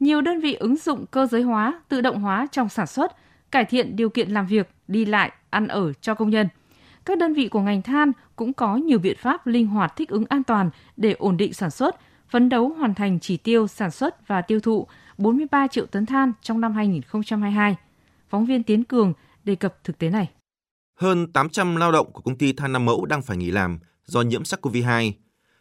Nhiều 0.00 0.20
đơn 0.20 0.40
vị 0.40 0.54
ứng 0.54 0.76
dụng 0.76 1.06
cơ 1.06 1.26
giới 1.26 1.42
hóa, 1.42 1.82
tự 1.88 2.00
động 2.00 2.20
hóa 2.20 2.46
trong 2.52 2.68
sản 2.68 2.86
xuất, 2.86 3.16
cải 3.50 3.64
thiện 3.64 3.96
điều 3.96 4.08
kiện 4.08 4.30
làm 4.30 4.46
việc, 4.46 4.70
đi 4.88 5.04
lại, 5.04 5.32
ăn 5.50 5.68
ở 5.68 5.92
cho 5.92 6.14
công 6.14 6.30
nhân. 6.30 6.48
Các 7.04 7.18
đơn 7.18 7.34
vị 7.34 7.48
của 7.48 7.60
ngành 7.60 7.82
than 7.82 8.12
cũng 8.36 8.52
có 8.52 8.76
nhiều 8.76 8.98
biện 8.98 9.16
pháp 9.20 9.46
linh 9.46 9.66
hoạt 9.66 9.96
thích 9.96 10.08
ứng 10.08 10.24
an 10.28 10.44
toàn 10.44 10.70
để 10.96 11.12
ổn 11.12 11.36
định 11.36 11.52
sản 11.52 11.70
xuất, 11.70 11.96
phấn 12.28 12.48
đấu 12.48 12.68
hoàn 12.68 12.94
thành 12.94 13.20
chỉ 13.20 13.36
tiêu 13.36 13.66
sản 13.66 13.90
xuất 13.90 14.28
và 14.28 14.42
tiêu 14.42 14.60
thụ 14.60 14.86
43 15.18 15.66
triệu 15.66 15.86
tấn 15.86 16.06
than 16.06 16.32
trong 16.42 16.60
năm 16.60 16.72
2022. 16.72 17.76
Phóng 18.28 18.46
viên 18.46 18.62
Tiến 18.62 18.84
Cường 18.84 19.12
đề 19.44 19.54
cập 19.54 19.84
thực 19.84 19.98
tế 19.98 20.10
này. 20.10 20.28
Hơn 21.00 21.32
800 21.32 21.76
lao 21.76 21.92
động 21.92 22.12
của 22.12 22.20
công 22.20 22.38
ty 22.38 22.52
than 22.52 22.72
Nam 22.72 22.84
Mẫu 22.84 23.06
đang 23.06 23.22
phải 23.22 23.36
nghỉ 23.36 23.50
làm 23.50 23.78
do 24.04 24.22
nhiễm 24.22 24.42
SARS-CoV-2 24.42 25.12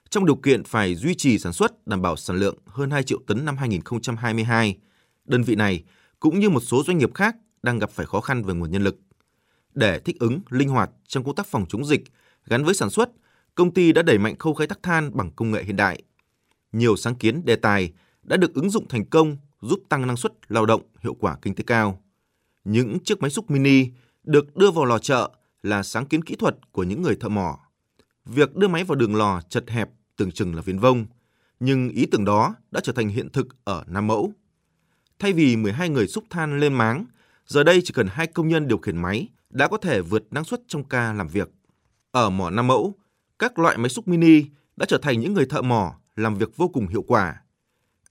trong 0.10 0.26
điều 0.26 0.36
kiện 0.36 0.64
phải 0.64 0.96
duy 0.96 1.16
trì 1.16 1.40
sản 1.40 1.54
xuất 1.54 1.88
đảm 1.88 2.02
bảo 2.02 2.16
sản 2.16 2.36
lượng 2.36 2.56
hơn 2.66 2.92
2 2.92 3.04
triệu 3.04 3.20
tấn 3.28 3.46
năm 3.46 3.58
2022. 3.58 4.78
Đơn 5.26 5.44
vị 5.44 5.56
này 5.56 5.84
cũng 6.20 6.40
như 6.40 6.50
một 6.50 6.60
số 6.60 6.84
doanh 6.84 6.98
nghiệp 6.98 7.14
khác 7.14 7.36
đang 7.64 7.80
gặp 7.80 7.90
phải 7.92 8.06
khó 8.06 8.22
khăn 8.22 8.44
về 8.44 8.54
nguồn 8.54 8.72
nhân 8.72 8.84
lực. 8.84 9.00
Để 9.74 10.00
thích 10.00 10.20
ứng 10.20 10.40
linh 10.50 10.70
hoạt 10.70 10.90
trong 11.08 11.24
công 11.24 11.36
tác 11.36 11.48
phòng 11.48 11.66
chống 11.70 11.86
dịch 11.86 12.04
gắn 12.46 12.64
với 12.64 12.74
sản 12.74 12.90
xuất, 12.90 13.10
công 13.56 13.74
ty 13.74 13.92
đã 13.92 14.02
đẩy 14.02 14.18
mạnh 14.18 14.38
khâu 14.38 14.54
khai 14.54 14.68
thác 14.68 14.84
than 14.84 15.18
bằng 15.18 15.32
công 15.32 15.52
nghệ 15.52 15.64
hiện 15.64 15.76
đại. 15.76 16.02
Nhiều 16.72 16.96
sáng 16.96 17.16
kiến 17.16 17.46
đề 17.46 17.56
tài 17.56 17.92
đã 18.24 18.38
được 18.38 18.54
ứng 18.54 18.70
dụng 18.70 18.88
thành 18.88 19.06
công 19.06 19.38
giúp 19.62 19.80
tăng 19.90 20.08
năng 20.08 20.18
suất 20.18 20.34
lao 20.48 20.66
động, 20.66 20.82
hiệu 21.04 21.14
quả 21.20 21.38
kinh 21.42 21.56
tế 21.56 21.64
cao. 21.68 22.04
Những 22.64 23.00
chiếc 23.00 23.22
máy 23.22 23.30
xúc 23.30 23.52
mini 23.52 23.86
được 24.24 24.56
đưa 24.56 24.72
vào 24.72 24.86
lò 24.86 25.00
chợ 25.00 25.30
là 25.64 25.84
sáng 25.84 26.06
kiến 26.06 26.24
kỹ 26.24 26.36
thuật 26.36 26.56
của 26.72 26.84
những 26.84 27.02
người 27.02 27.16
thợ 27.16 27.30
mỏ. 27.30 27.60
Việc 28.26 28.56
đưa 28.56 28.68
máy 28.68 28.84
vào 28.84 28.96
đường 28.96 29.16
lò 29.16 29.42
chật 29.50 29.70
hẹp 29.70 29.90
tưởng 30.20 30.32
chừng 30.32 30.56
là 30.56 30.62
viển 30.62 30.80
vông, 30.80 31.06
nhưng 31.60 31.90
ý 31.90 32.06
tưởng 32.06 32.26
đó 32.26 32.56
đã 32.72 32.80
trở 32.84 32.94
thành 32.94 33.10
hiện 33.10 33.30
thực 33.30 33.48
ở 33.64 33.84
Nam 33.88 34.08
Mẫu. 34.08 34.34
Thay 35.20 35.34
vì 35.34 35.56
12 35.56 35.90
người 35.90 36.08
xúc 36.08 36.24
than 36.30 36.60
lên 36.60 36.74
máng, 36.74 37.06
giờ 37.48 37.64
đây 37.64 37.82
chỉ 37.84 37.94
cần 37.94 38.08
hai 38.10 38.28
công 38.28 38.48
nhân 38.48 38.68
điều 38.68 38.78
khiển 38.78 38.98
máy 38.98 39.28
đã 39.50 39.68
có 39.68 39.78
thể 39.78 40.02
vượt 40.02 40.24
năng 40.32 40.44
suất 40.44 40.62
trong 40.68 40.84
ca 40.84 41.14
làm 41.14 41.28
việc. 41.28 41.50
Ở 42.12 42.30
mỏ 42.30 42.50
Nam 42.50 42.68
Mẫu, 42.68 42.96
các 43.40 43.60
loại 43.60 43.78
máy 43.78 43.90
xúc 43.90 44.08
mini 44.08 44.44
đã 44.78 44.86
trở 44.86 44.98
thành 44.98 45.20
những 45.20 45.34
người 45.34 45.46
thợ 45.46 45.62
mỏ 45.62 45.96
làm 46.16 46.36
việc 46.36 46.58
vô 46.58 46.68
cùng 46.68 46.88
hiệu 46.88 47.02
quả. 47.08 47.42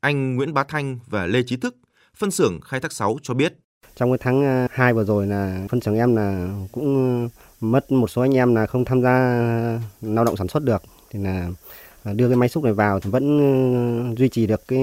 Anh 0.00 0.37
Nguyễn 0.37 0.55
Bá 0.55 0.65
Thanh 0.65 0.99
và 1.07 1.27
Lê 1.27 1.43
Trí 1.43 1.57
Thức, 1.57 1.77
phân 2.17 2.31
xưởng 2.31 2.61
khai 2.61 2.81
thác 2.81 2.93
6 2.93 3.19
cho 3.23 3.35
biết. 3.35 3.59
Trong 3.97 4.11
cái 4.11 4.19
tháng 4.21 4.45
à, 4.45 4.69
2 4.71 4.93
vừa 4.95 5.05
rồi 5.05 5.27
là 5.27 5.67
phân 5.71 5.81
xưởng 5.81 5.95
em 5.95 6.17
là 6.17 6.49
cũng 6.73 7.21
à, 7.23 7.29
mất 7.61 7.93
một 7.93 8.11
số 8.11 8.23
anh 8.23 8.37
em 8.37 8.55
là 8.55 8.67
không 8.67 8.85
tham 8.85 9.03
gia 9.03 9.11
à, 9.11 9.81
lao 10.00 10.25
động 10.25 10.37
sản 10.37 10.49
xuất 10.49 10.65
được 10.65 10.83
thì 11.11 11.19
là 11.19 11.50
đưa 12.12 12.29
cái 12.29 12.37
máy 12.37 12.49
xúc 12.49 12.65
này 12.65 12.73
vào 12.73 13.00
thì 13.00 13.11
vẫn 13.11 13.38
ờ, 14.09 14.15
duy 14.15 14.29
trì 14.29 14.47
được 14.47 14.69
cái 14.69 14.81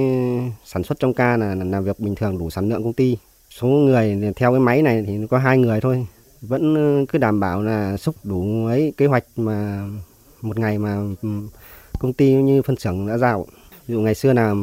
sản 0.65 0.83
xuất 0.83 0.99
trong 0.99 1.13
ca 1.13 1.37
là 1.37 1.55
làm 1.55 1.83
việc 1.83 1.99
bình 1.99 2.15
thường 2.15 2.37
đủ 2.37 2.49
sản 2.49 2.69
lượng 2.69 2.83
công 2.83 2.93
ty 2.93 3.17
số 3.49 3.67
người 3.67 4.33
theo 4.35 4.51
cái 4.51 4.59
máy 4.59 4.81
này 4.81 5.03
thì 5.07 5.19
có 5.29 5.37
hai 5.37 5.57
người 5.57 5.81
thôi 5.81 6.07
vẫn 6.41 6.75
ờ, 6.75 7.05
cứ 7.09 7.17
đảm 7.19 7.39
bảo 7.39 7.61
là 7.61 7.97
xúc 7.97 8.15
đủ 8.23 8.65
ấy, 8.65 8.93
kế 8.97 9.05
hoạch 9.05 9.23
mà 9.35 9.87
một 10.41 10.59
ngày 10.59 10.77
mà 10.77 10.97
ừ, 11.21 11.29
công 11.99 12.13
ty 12.13 12.33
như 12.33 12.61
phân 12.61 12.75
xưởng 12.75 13.07
đã 13.07 13.17
giao 13.17 13.45
Ví 13.87 13.93
dụ 13.93 14.01
ngày 14.01 14.15
xưa 14.15 14.33
là 14.33 14.53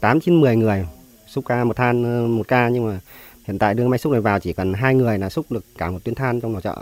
8 0.00 0.20
9 0.20 0.40
10 0.40 0.56
người 0.56 0.86
xúc 1.26 1.44
ca 1.48 1.64
một 1.64 1.76
than 1.76 2.04
ờ, 2.04 2.26
một 2.26 2.48
ca 2.48 2.68
nhưng 2.68 2.86
mà 2.86 3.00
hiện 3.44 3.58
tại 3.58 3.74
đưa 3.74 3.88
máy 3.88 3.98
xúc 3.98 4.12
này 4.12 4.20
vào 4.20 4.40
chỉ 4.40 4.52
cần 4.52 4.72
hai 4.72 4.94
người 4.94 5.18
là 5.18 5.30
xúc 5.30 5.46
được 5.50 5.64
cả 5.78 5.90
một 5.90 5.98
tuyến 6.04 6.14
than 6.14 6.40
trong 6.40 6.52
nò 6.52 6.60
chợ. 6.60 6.76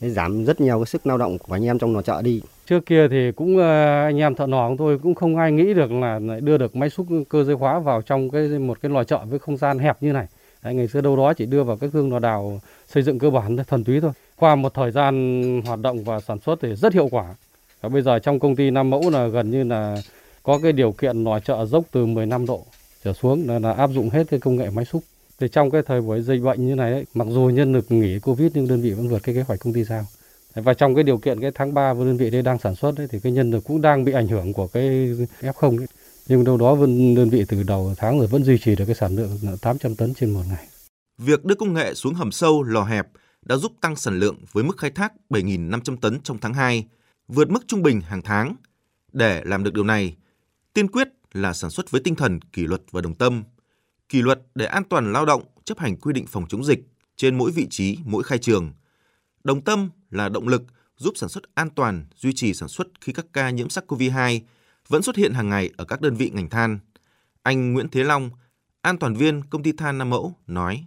Giảm 0.00 0.44
rất 0.44 0.60
nhiều 0.60 0.78
cái 0.78 0.86
sức 0.86 1.06
lao 1.06 1.18
động 1.18 1.38
của 1.38 1.54
anh 1.54 1.64
em 1.64 1.78
trong 1.78 1.92
nò 1.92 2.02
chợ 2.02 2.22
đi. 2.22 2.42
Trước 2.66 2.86
kia 2.86 3.08
thì 3.08 3.32
cũng 3.32 3.58
ờ, 3.58 4.02
anh 4.04 4.18
em 4.18 4.34
thợ 4.34 4.46
nò 4.46 4.68
của 4.68 4.74
tôi 4.78 4.98
cũng 4.98 5.14
không 5.14 5.36
ai 5.36 5.52
nghĩ 5.52 5.74
được 5.74 5.92
là 5.92 6.20
đưa 6.42 6.58
được 6.58 6.76
máy 6.76 6.90
xúc 6.90 7.06
cơ 7.28 7.44
giới 7.44 7.56
hóa 7.56 7.78
vào 7.78 8.02
trong 8.02 8.30
cái 8.30 8.48
một 8.48 8.78
cái 8.82 8.90
lò 8.90 9.04
chợ 9.04 9.18
với 9.24 9.38
không 9.38 9.56
gian 9.56 9.78
hẹp 9.78 10.02
như 10.02 10.12
này. 10.12 10.26
Đấy, 10.62 10.74
ngày 10.74 10.88
xưa 10.88 11.00
đâu 11.00 11.16
đó 11.16 11.32
chỉ 11.32 11.46
đưa 11.46 11.64
vào 11.64 11.76
cái 11.76 11.90
hương 11.92 12.12
lò 12.12 12.18
đào 12.18 12.60
xây 12.88 13.02
dựng 13.02 13.18
cơ 13.18 13.30
bản 13.30 13.56
thuần 13.68 13.84
túy 13.84 14.00
thôi. 14.00 14.12
Qua 14.36 14.54
một 14.54 14.74
thời 14.74 14.90
gian 14.90 15.62
hoạt 15.66 15.80
động 15.80 16.04
và 16.04 16.20
sản 16.20 16.38
xuất 16.46 16.58
thì 16.62 16.74
rất 16.74 16.92
hiệu 16.92 17.08
quả. 17.10 17.34
Và 17.80 17.88
bây 17.88 18.02
giờ 18.02 18.18
trong 18.18 18.38
công 18.38 18.56
ty 18.56 18.70
Nam 18.70 18.90
Mẫu 18.90 19.10
là 19.10 19.26
gần 19.26 19.50
như 19.50 19.64
là 19.64 19.96
có 20.42 20.58
cái 20.62 20.72
điều 20.72 20.92
kiện 20.92 21.24
lò 21.24 21.40
chợ 21.40 21.66
dốc 21.66 21.84
từ 21.92 22.06
15 22.06 22.46
độ 22.46 22.66
trở 23.04 23.12
xuống 23.12 23.48
là, 23.48 23.58
là 23.58 23.72
áp 23.72 23.90
dụng 23.90 24.10
hết 24.10 24.24
cái 24.30 24.40
công 24.40 24.56
nghệ 24.56 24.70
máy 24.70 24.84
xúc. 24.84 25.02
Thì 25.40 25.48
trong 25.48 25.70
cái 25.70 25.82
thời 25.82 26.00
buổi 26.00 26.22
dịch 26.22 26.42
bệnh 26.42 26.66
như 26.66 26.74
này 26.74 26.92
ấy, 26.92 27.04
mặc 27.14 27.26
dù 27.30 27.40
nhân 27.40 27.72
lực 27.72 27.84
nghỉ 27.88 28.18
Covid 28.18 28.50
nhưng 28.54 28.68
đơn 28.68 28.82
vị 28.82 28.90
vẫn 28.90 29.08
vượt 29.08 29.22
cái 29.22 29.34
kế 29.34 29.42
hoạch 29.42 29.60
công 29.60 29.72
ty 29.72 29.84
giao. 29.84 30.04
Và 30.54 30.74
trong 30.74 30.94
cái 30.94 31.04
điều 31.04 31.18
kiện 31.18 31.40
cái 31.40 31.50
tháng 31.54 31.74
3 31.74 31.94
đơn 31.94 32.16
vị 32.16 32.30
đây 32.30 32.42
đang 32.42 32.58
sản 32.58 32.74
xuất 32.74 32.96
ấy, 32.96 33.08
thì 33.10 33.20
cái 33.20 33.32
nhân 33.32 33.50
lực 33.50 33.64
cũng 33.64 33.80
đang 33.80 34.04
bị 34.04 34.12
ảnh 34.12 34.28
hưởng 34.28 34.52
của 34.52 34.66
cái 34.66 34.82
F0 35.40 35.78
ấy. 35.78 35.86
Nhưng 36.28 36.44
đâu 36.44 36.56
đó 36.56 36.76
đơn 37.16 37.30
vị 37.30 37.44
từ 37.48 37.62
đầu 37.62 37.94
tháng 37.96 38.18
rồi 38.18 38.26
vẫn 38.26 38.44
duy 38.44 38.58
trì 38.58 38.76
được 38.76 38.84
cái 38.86 38.94
sản 38.94 39.16
lượng 39.16 39.38
800 39.60 39.96
tấn 39.96 40.14
trên 40.14 40.30
một 40.30 40.42
ngày. 40.48 40.66
Việc 41.18 41.44
đưa 41.44 41.54
công 41.54 41.74
nghệ 41.74 41.94
xuống 41.94 42.14
hầm 42.14 42.32
sâu, 42.32 42.62
lò 42.62 42.84
hẹp 42.84 43.06
đã 43.42 43.56
giúp 43.56 43.72
tăng 43.80 43.96
sản 43.96 44.18
lượng 44.18 44.36
với 44.52 44.64
mức 44.64 44.78
khai 44.78 44.90
thác 44.90 45.12
7.500 45.30 45.96
tấn 45.96 46.20
trong 46.20 46.38
tháng 46.38 46.54
2, 46.54 46.86
vượt 47.28 47.50
mức 47.50 47.64
trung 47.66 47.82
bình 47.82 48.00
hàng 48.00 48.22
tháng. 48.22 48.56
Để 49.12 49.42
làm 49.44 49.64
được 49.64 49.74
điều 49.74 49.84
này, 49.84 50.16
tiên 50.72 50.88
quyết 50.88 51.08
là 51.32 51.52
sản 51.52 51.70
xuất 51.70 51.90
với 51.90 52.00
tinh 52.00 52.14
thần 52.14 52.40
kỷ 52.40 52.66
luật 52.66 52.82
và 52.90 53.00
đồng 53.00 53.14
tâm. 53.14 53.44
Kỷ 54.08 54.22
luật 54.22 54.40
để 54.54 54.66
an 54.66 54.84
toàn 54.84 55.12
lao 55.12 55.26
động, 55.26 55.42
chấp 55.64 55.78
hành 55.78 55.96
quy 55.96 56.12
định 56.12 56.26
phòng 56.26 56.44
chống 56.48 56.64
dịch 56.64 56.80
trên 57.16 57.38
mỗi 57.38 57.50
vị 57.50 57.66
trí, 57.70 57.98
mỗi 58.04 58.22
khai 58.22 58.38
trường. 58.38 58.72
Đồng 59.44 59.60
tâm 59.60 59.90
là 60.10 60.28
động 60.28 60.48
lực 60.48 60.62
giúp 60.96 61.12
sản 61.16 61.28
xuất 61.28 61.54
an 61.54 61.70
toàn, 61.70 62.04
duy 62.16 62.32
trì 62.34 62.54
sản 62.54 62.68
xuất 62.68 62.86
khi 63.00 63.12
các 63.12 63.26
ca 63.32 63.50
nhiễm 63.50 63.68
SARS-CoV-2 63.68 64.40
vẫn 64.88 65.02
xuất 65.02 65.16
hiện 65.16 65.32
hàng 65.32 65.48
ngày 65.48 65.70
ở 65.76 65.84
các 65.84 66.00
đơn 66.00 66.14
vị 66.14 66.30
ngành 66.34 66.50
than. 66.50 66.78
Anh 67.42 67.72
Nguyễn 67.72 67.88
Thế 67.88 68.04
Long, 68.04 68.30
an 68.82 68.98
toàn 68.98 69.14
viên 69.14 69.42
công 69.42 69.62
ty 69.62 69.72
than 69.72 69.98
Nam 69.98 70.10
Mẫu 70.10 70.32
nói. 70.46 70.84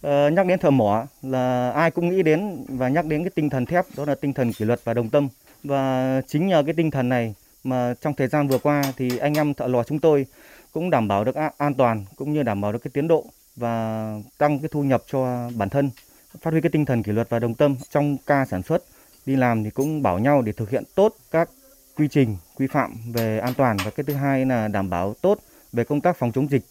Ờ, 0.00 0.30
nhắc 0.30 0.46
đến 0.46 0.58
thợ 0.58 0.70
mỏ 0.70 1.06
là 1.22 1.70
ai 1.70 1.90
cũng 1.90 2.08
nghĩ 2.08 2.22
đến 2.22 2.64
và 2.68 2.88
nhắc 2.88 3.04
đến 3.06 3.24
cái 3.24 3.30
tinh 3.34 3.50
thần 3.50 3.66
thép 3.66 3.84
đó 3.96 4.04
là 4.04 4.14
tinh 4.14 4.32
thần 4.32 4.52
kỷ 4.52 4.64
luật 4.64 4.80
và 4.84 4.94
đồng 4.94 5.10
tâm 5.10 5.28
và 5.64 6.22
chính 6.26 6.46
nhờ 6.46 6.62
cái 6.66 6.74
tinh 6.74 6.90
thần 6.90 7.08
này 7.08 7.34
mà 7.64 7.94
trong 8.00 8.14
thời 8.14 8.28
gian 8.28 8.48
vừa 8.48 8.58
qua 8.58 8.82
thì 8.96 9.18
anh 9.18 9.34
em 9.34 9.54
thợ 9.54 9.66
lò 9.66 9.82
chúng 9.82 9.98
tôi 9.98 10.26
cũng 10.72 10.90
đảm 10.90 11.08
bảo 11.08 11.24
được 11.24 11.34
an 11.58 11.74
toàn 11.74 12.04
cũng 12.16 12.32
như 12.32 12.42
đảm 12.42 12.60
bảo 12.60 12.72
được 12.72 12.78
cái 12.78 12.90
tiến 12.94 13.08
độ 13.08 13.26
và 13.56 14.14
tăng 14.38 14.58
cái 14.58 14.68
thu 14.72 14.82
nhập 14.82 15.02
cho 15.06 15.50
bản 15.56 15.68
thân 15.68 15.90
phát 16.40 16.50
huy 16.50 16.60
cái 16.60 16.70
tinh 16.70 16.84
thần 16.84 17.02
kỷ 17.02 17.12
luật 17.12 17.30
và 17.30 17.38
đồng 17.38 17.54
tâm 17.54 17.76
trong 17.90 18.16
ca 18.26 18.44
sản 18.44 18.62
xuất, 18.62 18.82
đi 19.26 19.36
làm 19.36 19.64
thì 19.64 19.70
cũng 19.70 20.02
bảo 20.02 20.18
nhau 20.18 20.42
để 20.42 20.52
thực 20.52 20.70
hiện 20.70 20.84
tốt 20.94 21.14
các 21.30 21.50
quy 21.96 22.08
trình, 22.08 22.36
quy 22.56 22.66
phạm 22.66 22.94
về 23.12 23.38
an 23.38 23.54
toàn 23.54 23.76
và 23.84 23.90
cái 23.90 24.04
thứ 24.04 24.14
hai 24.14 24.46
là 24.46 24.68
đảm 24.68 24.90
bảo 24.90 25.14
tốt 25.22 25.38
về 25.72 25.84
công 25.84 26.00
tác 26.00 26.16
phòng 26.16 26.32
chống 26.32 26.50
dịch 26.50 26.62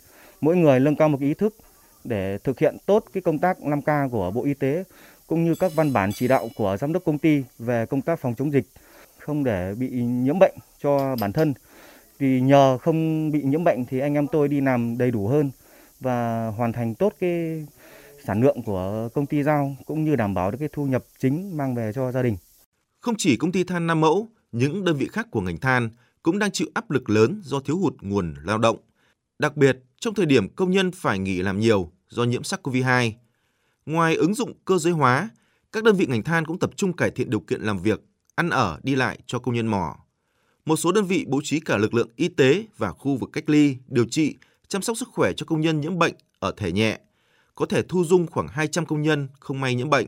mỗi 0.41 0.55
người 0.55 0.79
nâng 0.79 0.95
cao 0.95 1.09
một 1.09 1.21
ý 1.21 1.33
thức 1.33 1.55
để 2.03 2.37
thực 2.37 2.59
hiện 2.59 2.77
tốt 2.85 3.05
cái 3.13 3.21
công 3.21 3.39
tác 3.39 3.57
5K 3.59 4.09
của 4.09 4.31
Bộ 4.31 4.43
Y 4.43 4.53
tế 4.53 4.83
cũng 5.27 5.45
như 5.45 5.55
các 5.55 5.71
văn 5.75 5.93
bản 5.93 6.11
chỉ 6.13 6.27
đạo 6.27 6.49
của 6.55 6.77
giám 6.79 6.93
đốc 6.93 7.03
công 7.05 7.17
ty 7.17 7.43
về 7.59 7.85
công 7.85 8.01
tác 8.01 8.19
phòng 8.19 8.35
chống 8.37 8.51
dịch, 8.51 8.65
không 9.17 9.43
để 9.43 9.75
bị 9.79 9.89
nhiễm 9.89 10.39
bệnh 10.39 10.53
cho 10.83 11.15
bản 11.15 11.33
thân. 11.33 11.53
Vì 12.19 12.41
nhờ 12.41 12.77
không 12.77 13.31
bị 13.31 13.43
nhiễm 13.43 13.63
bệnh 13.63 13.85
thì 13.85 13.99
anh 13.99 14.13
em 14.13 14.27
tôi 14.27 14.47
đi 14.47 14.61
làm 14.61 14.97
đầy 14.97 15.11
đủ 15.11 15.27
hơn 15.27 15.51
và 15.99 16.47
hoàn 16.57 16.73
thành 16.73 16.95
tốt 16.95 17.13
cái 17.19 17.65
sản 18.27 18.41
lượng 18.41 18.63
của 18.63 19.09
công 19.13 19.25
ty 19.25 19.43
giao 19.43 19.75
cũng 19.85 20.05
như 20.05 20.15
đảm 20.15 20.33
bảo 20.33 20.51
được 20.51 20.57
cái 20.59 20.69
thu 20.71 20.85
nhập 20.85 21.03
chính 21.19 21.57
mang 21.57 21.75
về 21.75 21.91
cho 21.95 22.11
gia 22.11 22.21
đình. 22.21 22.37
Không 22.99 23.15
chỉ 23.17 23.37
công 23.37 23.51
ty 23.51 23.63
than 23.63 23.87
Nam 23.87 24.01
Mẫu, 24.01 24.29
những 24.51 24.83
đơn 24.83 24.97
vị 24.97 25.07
khác 25.11 25.27
của 25.31 25.41
ngành 25.41 25.57
than 25.57 25.89
cũng 26.23 26.39
đang 26.39 26.51
chịu 26.51 26.67
áp 26.73 26.91
lực 26.91 27.09
lớn 27.09 27.41
do 27.43 27.59
thiếu 27.59 27.77
hụt 27.77 27.93
nguồn 28.01 28.35
lao 28.43 28.57
động. 28.57 28.77
Đặc 29.39 29.57
biệt, 29.57 29.79
trong 29.99 30.13
thời 30.13 30.25
điểm 30.25 30.49
công 30.49 30.71
nhân 30.71 30.91
phải 30.91 31.19
nghỉ 31.19 31.41
làm 31.41 31.59
nhiều 31.59 31.91
do 32.09 32.23
nhiễm 32.23 32.41
SARS-CoV-2. 32.41 33.11
Ngoài 33.85 34.15
ứng 34.15 34.33
dụng 34.33 34.53
cơ 34.65 34.77
giới 34.77 34.93
hóa, 34.93 35.29
các 35.71 35.83
đơn 35.83 35.95
vị 35.95 36.05
ngành 36.05 36.23
than 36.23 36.45
cũng 36.45 36.59
tập 36.59 36.71
trung 36.75 36.93
cải 36.93 37.11
thiện 37.11 37.29
điều 37.29 37.39
kiện 37.39 37.61
làm 37.61 37.79
việc, 37.79 38.01
ăn 38.35 38.49
ở, 38.49 38.79
đi 38.83 38.95
lại 38.95 39.19
cho 39.25 39.39
công 39.39 39.55
nhân 39.55 39.67
mỏ. 39.67 39.95
Một 40.65 40.75
số 40.75 40.91
đơn 40.91 41.05
vị 41.05 41.25
bố 41.27 41.41
trí 41.43 41.59
cả 41.59 41.77
lực 41.77 41.93
lượng 41.93 42.09
y 42.15 42.27
tế 42.27 42.65
và 42.77 42.91
khu 42.91 43.15
vực 43.15 43.29
cách 43.33 43.49
ly, 43.49 43.77
điều 43.87 44.05
trị, 44.05 44.35
chăm 44.67 44.81
sóc 44.81 44.97
sức 44.97 45.09
khỏe 45.11 45.31
cho 45.37 45.45
công 45.45 45.61
nhân 45.61 45.81
nhiễm 45.81 45.99
bệnh 45.99 46.13
ở 46.39 46.53
thể 46.57 46.71
nhẹ, 46.71 46.99
có 47.55 47.65
thể 47.65 47.81
thu 47.81 48.03
dung 48.03 48.27
khoảng 48.27 48.47
200 48.47 48.85
công 48.85 49.01
nhân 49.01 49.27
không 49.39 49.59
may 49.61 49.75
nhiễm 49.75 49.89
bệnh. 49.89 50.07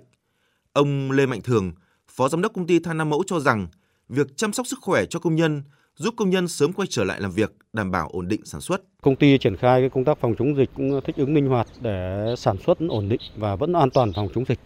Ông 0.73 1.11
Lê 1.11 1.25
Mạnh 1.25 1.41
Thường, 1.41 1.71
Phó 2.07 2.29
Giám 2.29 2.41
đốc 2.41 2.53
công 2.53 2.67
ty 2.67 2.79
Than 2.79 2.97
Nam 2.97 3.09
Mẫu 3.09 3.23
cho 3.27 3.39
rằng, 3.39 3.67
việc 4.09 4.37
chăm 4.37 4.53
sóc 4.53 4.67
sức 4.67 4.79
khỏe 4.81 5.05
cho 5.05 5.19
công 5.19 5.35
nhân 5.35 5.63
giúp 5.95 6.13
công 6.17 6.29
nhân 6.29 6.47
sớm 6.47 6.73
quay 6.73 6.87
trở 6.91 7.03
lại 7.03 7.21
làm 7.21 7.31
việc, 7.31 7.55
đảm 7.73 7.91
bảo 7.91 8.09
ổn 8.13 8.27
định 8.27 8.45
sản 8.45 8.61
xuất. 8.61 8.81
Công 9.01 9.15
ty 9.15 9.37
triển 9.37 9.57
khai 9.57 9.81
cái 9.81 9.89
công 9.89 10.05
tác 10.05 10.17
phòng 10.21 10.35
chống 10.39 10.57
dịch 10.57 10.69
cũng 10.75 11.01
thích 11.05 11.15
ứng 11.15 11.35
linh 11.35 11.47
hoạt 11.47 11.67
để 11.81 12.25
sản 12.37 12.57
xuất 12.65 12.77
ổn 12.89 13.09
định 13.09 13.21
và 13.37 13.55
vẫn 13.55 13.73
an 13.73 13.89
toàn 13.89 14.11
phòng 14.15 14.29
chống 14.35 14.45
dịch. 14.47 14.59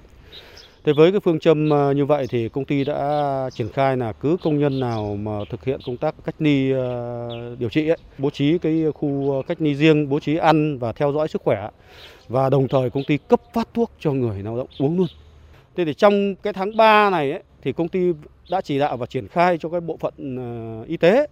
Thế 0.83 0.93
với 0.93 1.11
cái 1.11 1.19
phương 1.19 1.39
châm 1.39 1.69
ờ, 1.69 1.93
như 1.93 2.05
vậy 2.05 2.27
thì 2.29 2.49
công 2.49 2.65
ty 2.65 2.83
đã 2.83 3.49
triển 3.53 3.69
khai 3.69 3.97
là 3.97 4.13
cứ 4.13 4.37
công 4.43 4.59
nhân 4.59 4.79
nào 4.79 5.17
mà 5.21 5.31
thực 5.49 5.63
hiện 5.63 5.79
công 5.85 5.97
tác 5.97 6.15
cách 6.25 6.35
ly 6.39 6.71
ờ, 6.71 7.55
điều 7.59 7.69
trị 7.69 7.87
ấy, 7.87 7.97
bố 8.17 8.29
trí 8.29 8.57
cái 8.57 8.83
khu 8.93 9.31
ờ, 9.31 9.41
cách 9.47 9.61
ly 9.61 9.75
riêng, 9.75 10.09
bố 10.09 10.19
trí 10.19 10.37
ăn 10.37 10.77
và 10.77 10.91
theo 10.91 11.11
dõi 11.11 11.27
sức 11.27 11.41
khỏe 11.41 11.69
và 12.27 12.49
đồng 12.49 12.67
thời 12.67 12.89
công 12.89 13.03
ty 13.03 13.17
cấp 13.17 13.41
phát 13.53 13.67
thuốc 13.73 13.91
cho 13.99 14.11
người 14.11 14.43
lao 14.43 14.57
động 14.57 14.67
uống 14.79 14.97
luôn. 14.97 15.07
Thế 15.75 15.85
thì 15.85 15.93
trong 15.93 16.35
cái 16.35 16.53
tháng 16.53 16.77
3 16.77 17.09
này 17.09 17.31
ấy, 17.31 17.43
thì 17.61 17.73
công 17.73 17.87
ty 17.87 18.13
đã 18.49 18.61
chỉ 18.61 18.79
đạo 18.79 18.97
và 18.97 19.05
triển 19.05 19.27
khai 19.27 19.57
cho 19.57 19.69
cái 19.69 19.81
bộ 19.81 19.97
phận 19.97 20.13
y 20.87 20.97
tế 20.97 21.27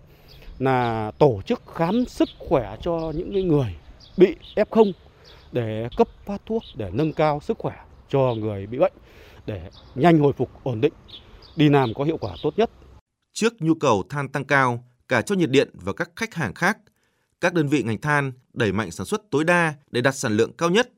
là 0.60 1.12
tổ 1.18 1.42
chức 1.46 1.62
khám 1.74 2.06
sức 2.06 2.30
khỏe 2.40 2.76
cho 2.82 3.12
những 3.16 3.48
người 3.48 3.76
bị 4.18 4.36
F0 4.56 4.92
để 5.52 5.90
cấp 5.98 6.08
phát 6.26 6.42
thuốc 6.46 6.64
để 6.76 6.90
nâng 6.94 7.14
cao 7.14 7.40
sức 7.40 7.58
khỏe 7.58 7.76
cho 8.10 8.36
người 8.40 8.68
bị 8.68 8.78
bệnh 8.78 8.94
để 9.46 9.70
nhanh 9.96 10.20
hồi 10.20 10.34
phục 10.34 10.64
ổn 10.64 10.82
định, 10.82 10.94
đi 11.56 11.70
làm 11.70 11.94
có 11.94 12.04
hiệu 12.04 12.18
quả 12.18 12.36
tốt 12.44 12.54
nhất. 12.58 12.72
Trước 13.34 13.54
nhu 13.60 13.74
cầu 13.74 14.04
than 14.10 14.30
tăng 14.30 14.46
cao 14.46 14.86
cả 15.08 15.22
cho 15.22 15.36
nhiệt 15.36 15.50
điện 15.50 15.70
và 15.74 15.94
các 15.94 16.10
khách 16.16 16.34
hàng 16.34 16.54
khác, 16.54 16.78
các 17.42 17.54
đơn 17.54 17.68
vị 17.68 17.84
ngành 17.84 18.02
than 18.02 18.32
đẩy 18.54 18.72
mạnh 18.72 18.92
sản 18.92 19.06
xuất 19.06 19.22
tối 19.32 19.44
đa 19.44 19.74
để 19.92 20.02
đạt 20.02 20.16
sản 20.16 20.38
lượng 20.38 20.54
cao 20.58 20.70
nhất, 20.70 20.90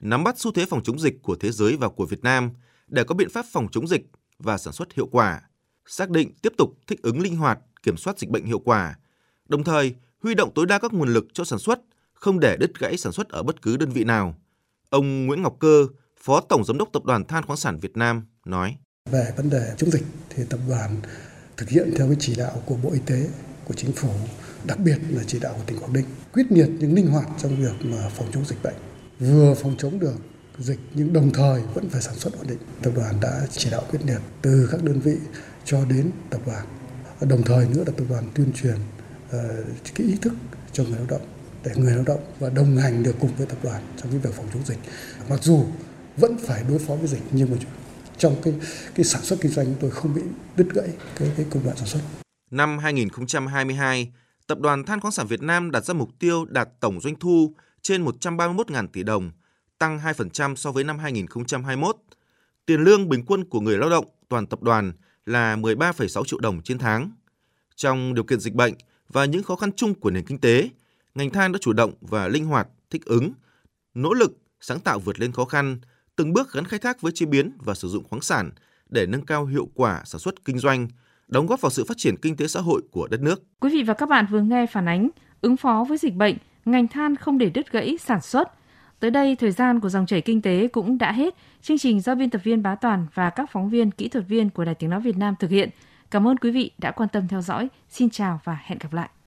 nắm 0.00 0.24
bắt 0.24 0.38
xu 0.38 0.52
thế 0.52 0.66
phòng 0.66 0.82
chống 0.82 0.98
dịch 0.98 1.22
của 1.22 1.36
thế 1.36 1.50
giới 1.50 1.76
và 1.76 1.88
của 1.88 2.06
Việt 2.06 2.22
Nam 2.22 2.50
để 2.86 3.04
có 3.04 3.14
biện 3.14 3.30
pháp 3.30 3.44
phòng 3.52 3.68
chống 3.72 3.88
dịch 3.88 4.06
và 4.38 4.58
sản 4.58 4.72
xuất 4.72 4.92
hiệu 4.92 5.06
quả, 5.06 5.42
xác 5.86 6.10
định 6.10 6.34
tiếp 6.42 6.52
tục 6.58 6.70
thích 6.86 7.02
ứng 7.02 7.20
linh 7.20 7.36
hoạt, 7.36 7.58
kiểm 7.82 7.96
soát 7.96 8.18
dịch 8.18 8.30
bệnh 8.30 8.44
hiệu 8.44 8.58
quả, 8.58 8.98
đồng 9.48 9.64
thời 9.64 9.94
huy 10.22 10.34
động 10.34 10.50
tối 10.54 10.66
đa 10.66 10.78
các 10.78 10.92
nguồn 10.92 11.08
lực 11.08 11.26
cho 11.32 11.44
sản 11.44 11.58
xuất, 11.58 11.80
không 12.12 12.40
để 12.40 12.56
đứt 12.56 12.78
gãy 12.78 12.96
sản 12.96 13.12
xuất 13.12 13.28
ở 13.28 13.42
bất 13.42 13.62
cứ 13.62 13.76
đơn 13.76 13.90
vị 13.90 14.04
nào. 14.04 14.34
Ông 14.90 15.26
Nguyễn 15.26 15.42
Ngọc 15.42 15.56
Cơ, 15.60 15.86
Phó 16.26 16.40
Tổng 16.40 16.64
Giám 16.64 16.78
đốc 16.78 16.88
Tập 16.92 17.04
đoàn 17.04 17.24
Than 17.24 17.44
khoáng 17.46 17.56
sản 17.56 17.78
Việt 17.78 17.96
Nam 17.96 18.26
nói. 18.46 18.76
Về 19.10 19.32
vấn 19.36 19.50
đề 19.50 19.74
chống 19.76 19.90
dịch 19.90 20.04
thì 20.30 20.44
tập 20.50 20.60
đoàn 20.68 20.96
thực 21.56 21.68
hiện 21.68 21.90
theo 21.96 22.06
cái 22.06 22.16
chỉ 22.20 22.34
đạo 22.36 22.62
của 22.66 22.76
Bộ 22.82 22.90
Y 22.92 23.00
tế, 23.06 23.28
của 23.64 23.74
Chính 23.74 23.92
phủ, 23.92 24.08
đặc 24.64 24.78
biệt 24.78 24.98
là 25.08 25.22
chỉ 25.26 25.38
đạo 25.38 25.54
của 25.56 25.62
tỉnh 25.66 25.78
Quảng 25.78 25.92
Ninh, 25.92 26.04
quyết 26.32 26.46
liệt 26.50 26.68
nhưng 26.78 26.94
linh 26.94 27.06
hoạt 27.06 27.26
trong 27.42 27.56
việc 27.56 27.72
mà 27.80 28.08
phòng 28.08 28.28
chống 28.32 28.44
dịch 28.44 28.62
bệnh. 28.62 28.74
Vừa 29.18 29.54
phòng 29.54 29.74
chống 29.78 29.98
được 29.98 30.14
dịch 30.58 30.78
nhưng 30.94 31.12
đồng 31.12 31.32
thời 31.32 31.62
vẫn 31.74 31.88
phải 31.88 32.02
sản 32.02 32.14
xuất 32.14 32.38
ổn 32.38 32.46
định. 32.46 32.58
Tập 32.82 32.92
đoàn 32.96 33.20
đã 33.20 33.46
chỉ 33.50 33.70
đạo 33.70 33.82
quyết 33.90 34.00
liệt 34.06 34.20
từ 34.42 34.68
các 34.72 34.82
đơn 34.82 35.00
vị 35.00 35.16
cho 35.64 35.84
đến 35.84 36.10
tập 36.30 36.40
đoàn. 36.46 36.66
Đồng 37.20 37.42
thời 37.42 37.68
nữa 37.68 37.84
là 37.86 37.92
tập 37.96 38.04
đoàn 38.08 38.24
tuyên 38.34 38.52
truyền 38.52 38.76
uh, 39.26 39.40
cái 39.94 40.06
ý 40.06 40.16
thức 40.22 40.32
cho 40.72 40.84
người 40.84 40.96
lao 40.96 41.06
động 41.08 41.26
để 41.64 41.72
người 41.76 41.94
lao 41.94 42.04
động 42.04 42.20
và 42.38 42.50
đồng 42.50 42.76
hành 42.76 43.02
được 43.02 43.14
cùng 43.20 43.36
với 43.36 43.46
tập 43.46 43.58
đoàn 43.62 43.82
trong 43.96 44.10
cái 44.10 44.18
việc 44.18 44.34
phòng 44.34 44.46
chống 44.54 44.62
dịch. 44.66 44.78
Mặc 45.28 45.42
dù 45.42 45.64
vẫn 46.16 46.38
phải 46.38 46.64
đối 46.68 46.78
phó 46.78 46.94
với 46.94 47.08
dịch 47.08 47.22
nhưng 47.32 47.50
mà 47.50 47.56
trong 48.18 48.36
cái 48.42 48.54
cái 48.94 49.04
sản 49.04 49.22
xuất 49.22 49.38
kinh 49.40 49.52
doanh 49.52 49.74
tôi 49.80 49.90
không 49.90 50.14
bị 50.14 50.22
đứt 50.56 50.66
gãy 50.74 50.88
cái 51.16 51.30
cái 51.36 51.46
công 51.50 51.64
đoạn 51.64 51.76
sản 51.76 51.86
xuất. 51.86 52.00
Năm 52.50 52.78
2022, 52.78 54.12
Tập 54.46 54.60
đoàn 54.60 54.84
Than 54.84 55.00
khoáng 55.00 55.12
sản 55.12 55.26
Việt 55.26 55.42
Nam 55.42 55.70
đặt 55.70 55.84
ra 55.84 55.94
mục 55.94 56.10
tiêu 56.18 56.44
đạt 56.44 56.68
tổng 56.80 57.00
doanh 57.00 57.14
thu 57.16 57.54
trên 57.82 58.04
131.000 58.04 58.86
tỷ 58.92 59.02
đồng, 59.02 59.30
tăng 59.78 59.98
2% 59.98 60.54
so 60.54 60.72
với 60.72 60.84
năm 60.84 60.98
2021. 60.98 61.96
Tiền 62.66 62.80
lương 62.80 63.08
bình 63.08 63.24
quân 63.26 63.44
của 63.44 63.60
người 63.60 63.78
lao 63.78 63.90
động 63.90 64.04
toàn 64.28 64.46
tập 64.46 64.62
đoàn 64.62 64.92
là 65.26 65.56
13,6 65.56 66.24
triệu 66.24 66.40
đồng 66.40 66.62
trên 66.62 66.78
tháng. 66.78 67.10
Trong 67.76 68.14
điều 68.14 68.24
kiện 68.24 68.40
dịch 68.40 68.54
bệnh 68.54 68.74
và 69.08 69.24
những 69.24 69.42
khó 69.42 69.56
khăn 69.56 69.70
chung 69.76 69.94
của 69.94 70.10
nền 70.10 70.26
kinh 70.26 70.38
tế, 70.38 70.68
ngành 71.14 71.30
than 71.30 71.52
đã 71.52 71.58
chủ 71.62 71.72
động 71.72 71.92
và 72.00 72.28
linh 72.28 72.44
hoạt 72.44 72.68
thích 72.90 73.04
ứng, 73.04 73.32
nỗ 73.94 74.12
lực 74.12 74.38
sáng 74.60 74.80
tạo 74.80 74.98
vượt 74.98 75.20
lên 75.20 75.32
khó 75.32 75.44
khăn, 75.44 75.78
từng 76.16 76.32
bước 76.32 76.52
gắn 76.52 76.64
khai 76.64 76.78
thác 76.78 77.00
với 77.00 77.12
chế 77.12 77.26
biến 77.26 77.52
và 77.58 77.74
sử 77.74 77.88
dụng 77.88 78.04
khoáng 78.04 78.22
sản 78.22 78.50
để 78.88 79.06
nâng 79.06 79.26
cao 79.26 79.46
hiệu 79.46 79.68
quả 79.74 80.02
sản 80.04 80.18
xuất 80.18 80.44
kinh 80.44 80.58
doanh, 80.58 80.88
đóng 81.28 81.46
góp 81.46 81.60
vào 81.60 81.70
sự 81.70 81.84
phát 81.88 81.96
triển 81.96 82.16
kinh 82.16 82.36
tế 82.36 82.46
xã 82.46 82.60
hội 82.60 82.82
của 82.90 83.08
đất 83.10 83.20
nước. 83.20 83.42
Quý 83.60 83.70
vị 83.70 83.82
và 83.82 83.94
các 83.94 84.08
bạn 84.08 84.26
vừa 84.30 84.40
nghe 84.40 84.66
phản 84.66 84.88
ánh 84.88 85.08
Ứng 85.44 85.56
phó 85.56 85.84
với 85.88 85.98
dịch 85.98 86.14
bệnh, 86.14 86.36
ngành 86.64 86.88
than 86.88 87.16
không 87.16 87.38
để 87.38 87.50
đứt 87.50 87.72
gãy 87.72 87.96
sản 88.00 88.20
xuất. 88.20 88.52
Tới 89.00 89.10
đây, 89.10 89.36
thời 89.36 89.50
gian 89.50 89.80
của 89.80 89.88
dòng 89.88 90.06
chảy 90.06 90.20
kinh 90.20 90.42
tế 90.42 90.68
cũng 90.68 90.98
đã 90.98 91.12
hết. 91.12 91.34
Chương 91.62 91.78
trình 91.78 92.00
do 92.00 92.14
biên 92.14 92.30
tập 92.30 92.40
viên 92.44 92.62
Bá 92.62 92.74
Toàn 92.74 93.06
và 93.14 93.30
các 93.30 93.50
phóng 93.52 93.70
viên, 93.70 93.90
kỹ 93.90 94.08
thuật 94.08 94.24
viên 94.28 94.50
của 94.50 94.64
Đài 94.64 94.74
Tiếng 94.74 94.90
Nói 94.90 95.00
Việt 95.00 95.16
Nam 95.16 95.34
thực 95.38 95.50
hiện. 95.50 95.70
Cảm 96.10 96.28
ơn 96.28 96.36
quý 96.36 96.50
vị 96.50 96.70
đã 96.78 96.90
quan 96.90 97.08
tâm 97.08 97.28
theo 97.28 97.42
dõi. 97.42 97.68
Xin 97.88 98.10
chào 98.10 98.40
và 98.44 98.58
hẹn 98.64 98.78
gặp 98.78 98.92
lại. 98.92 99.08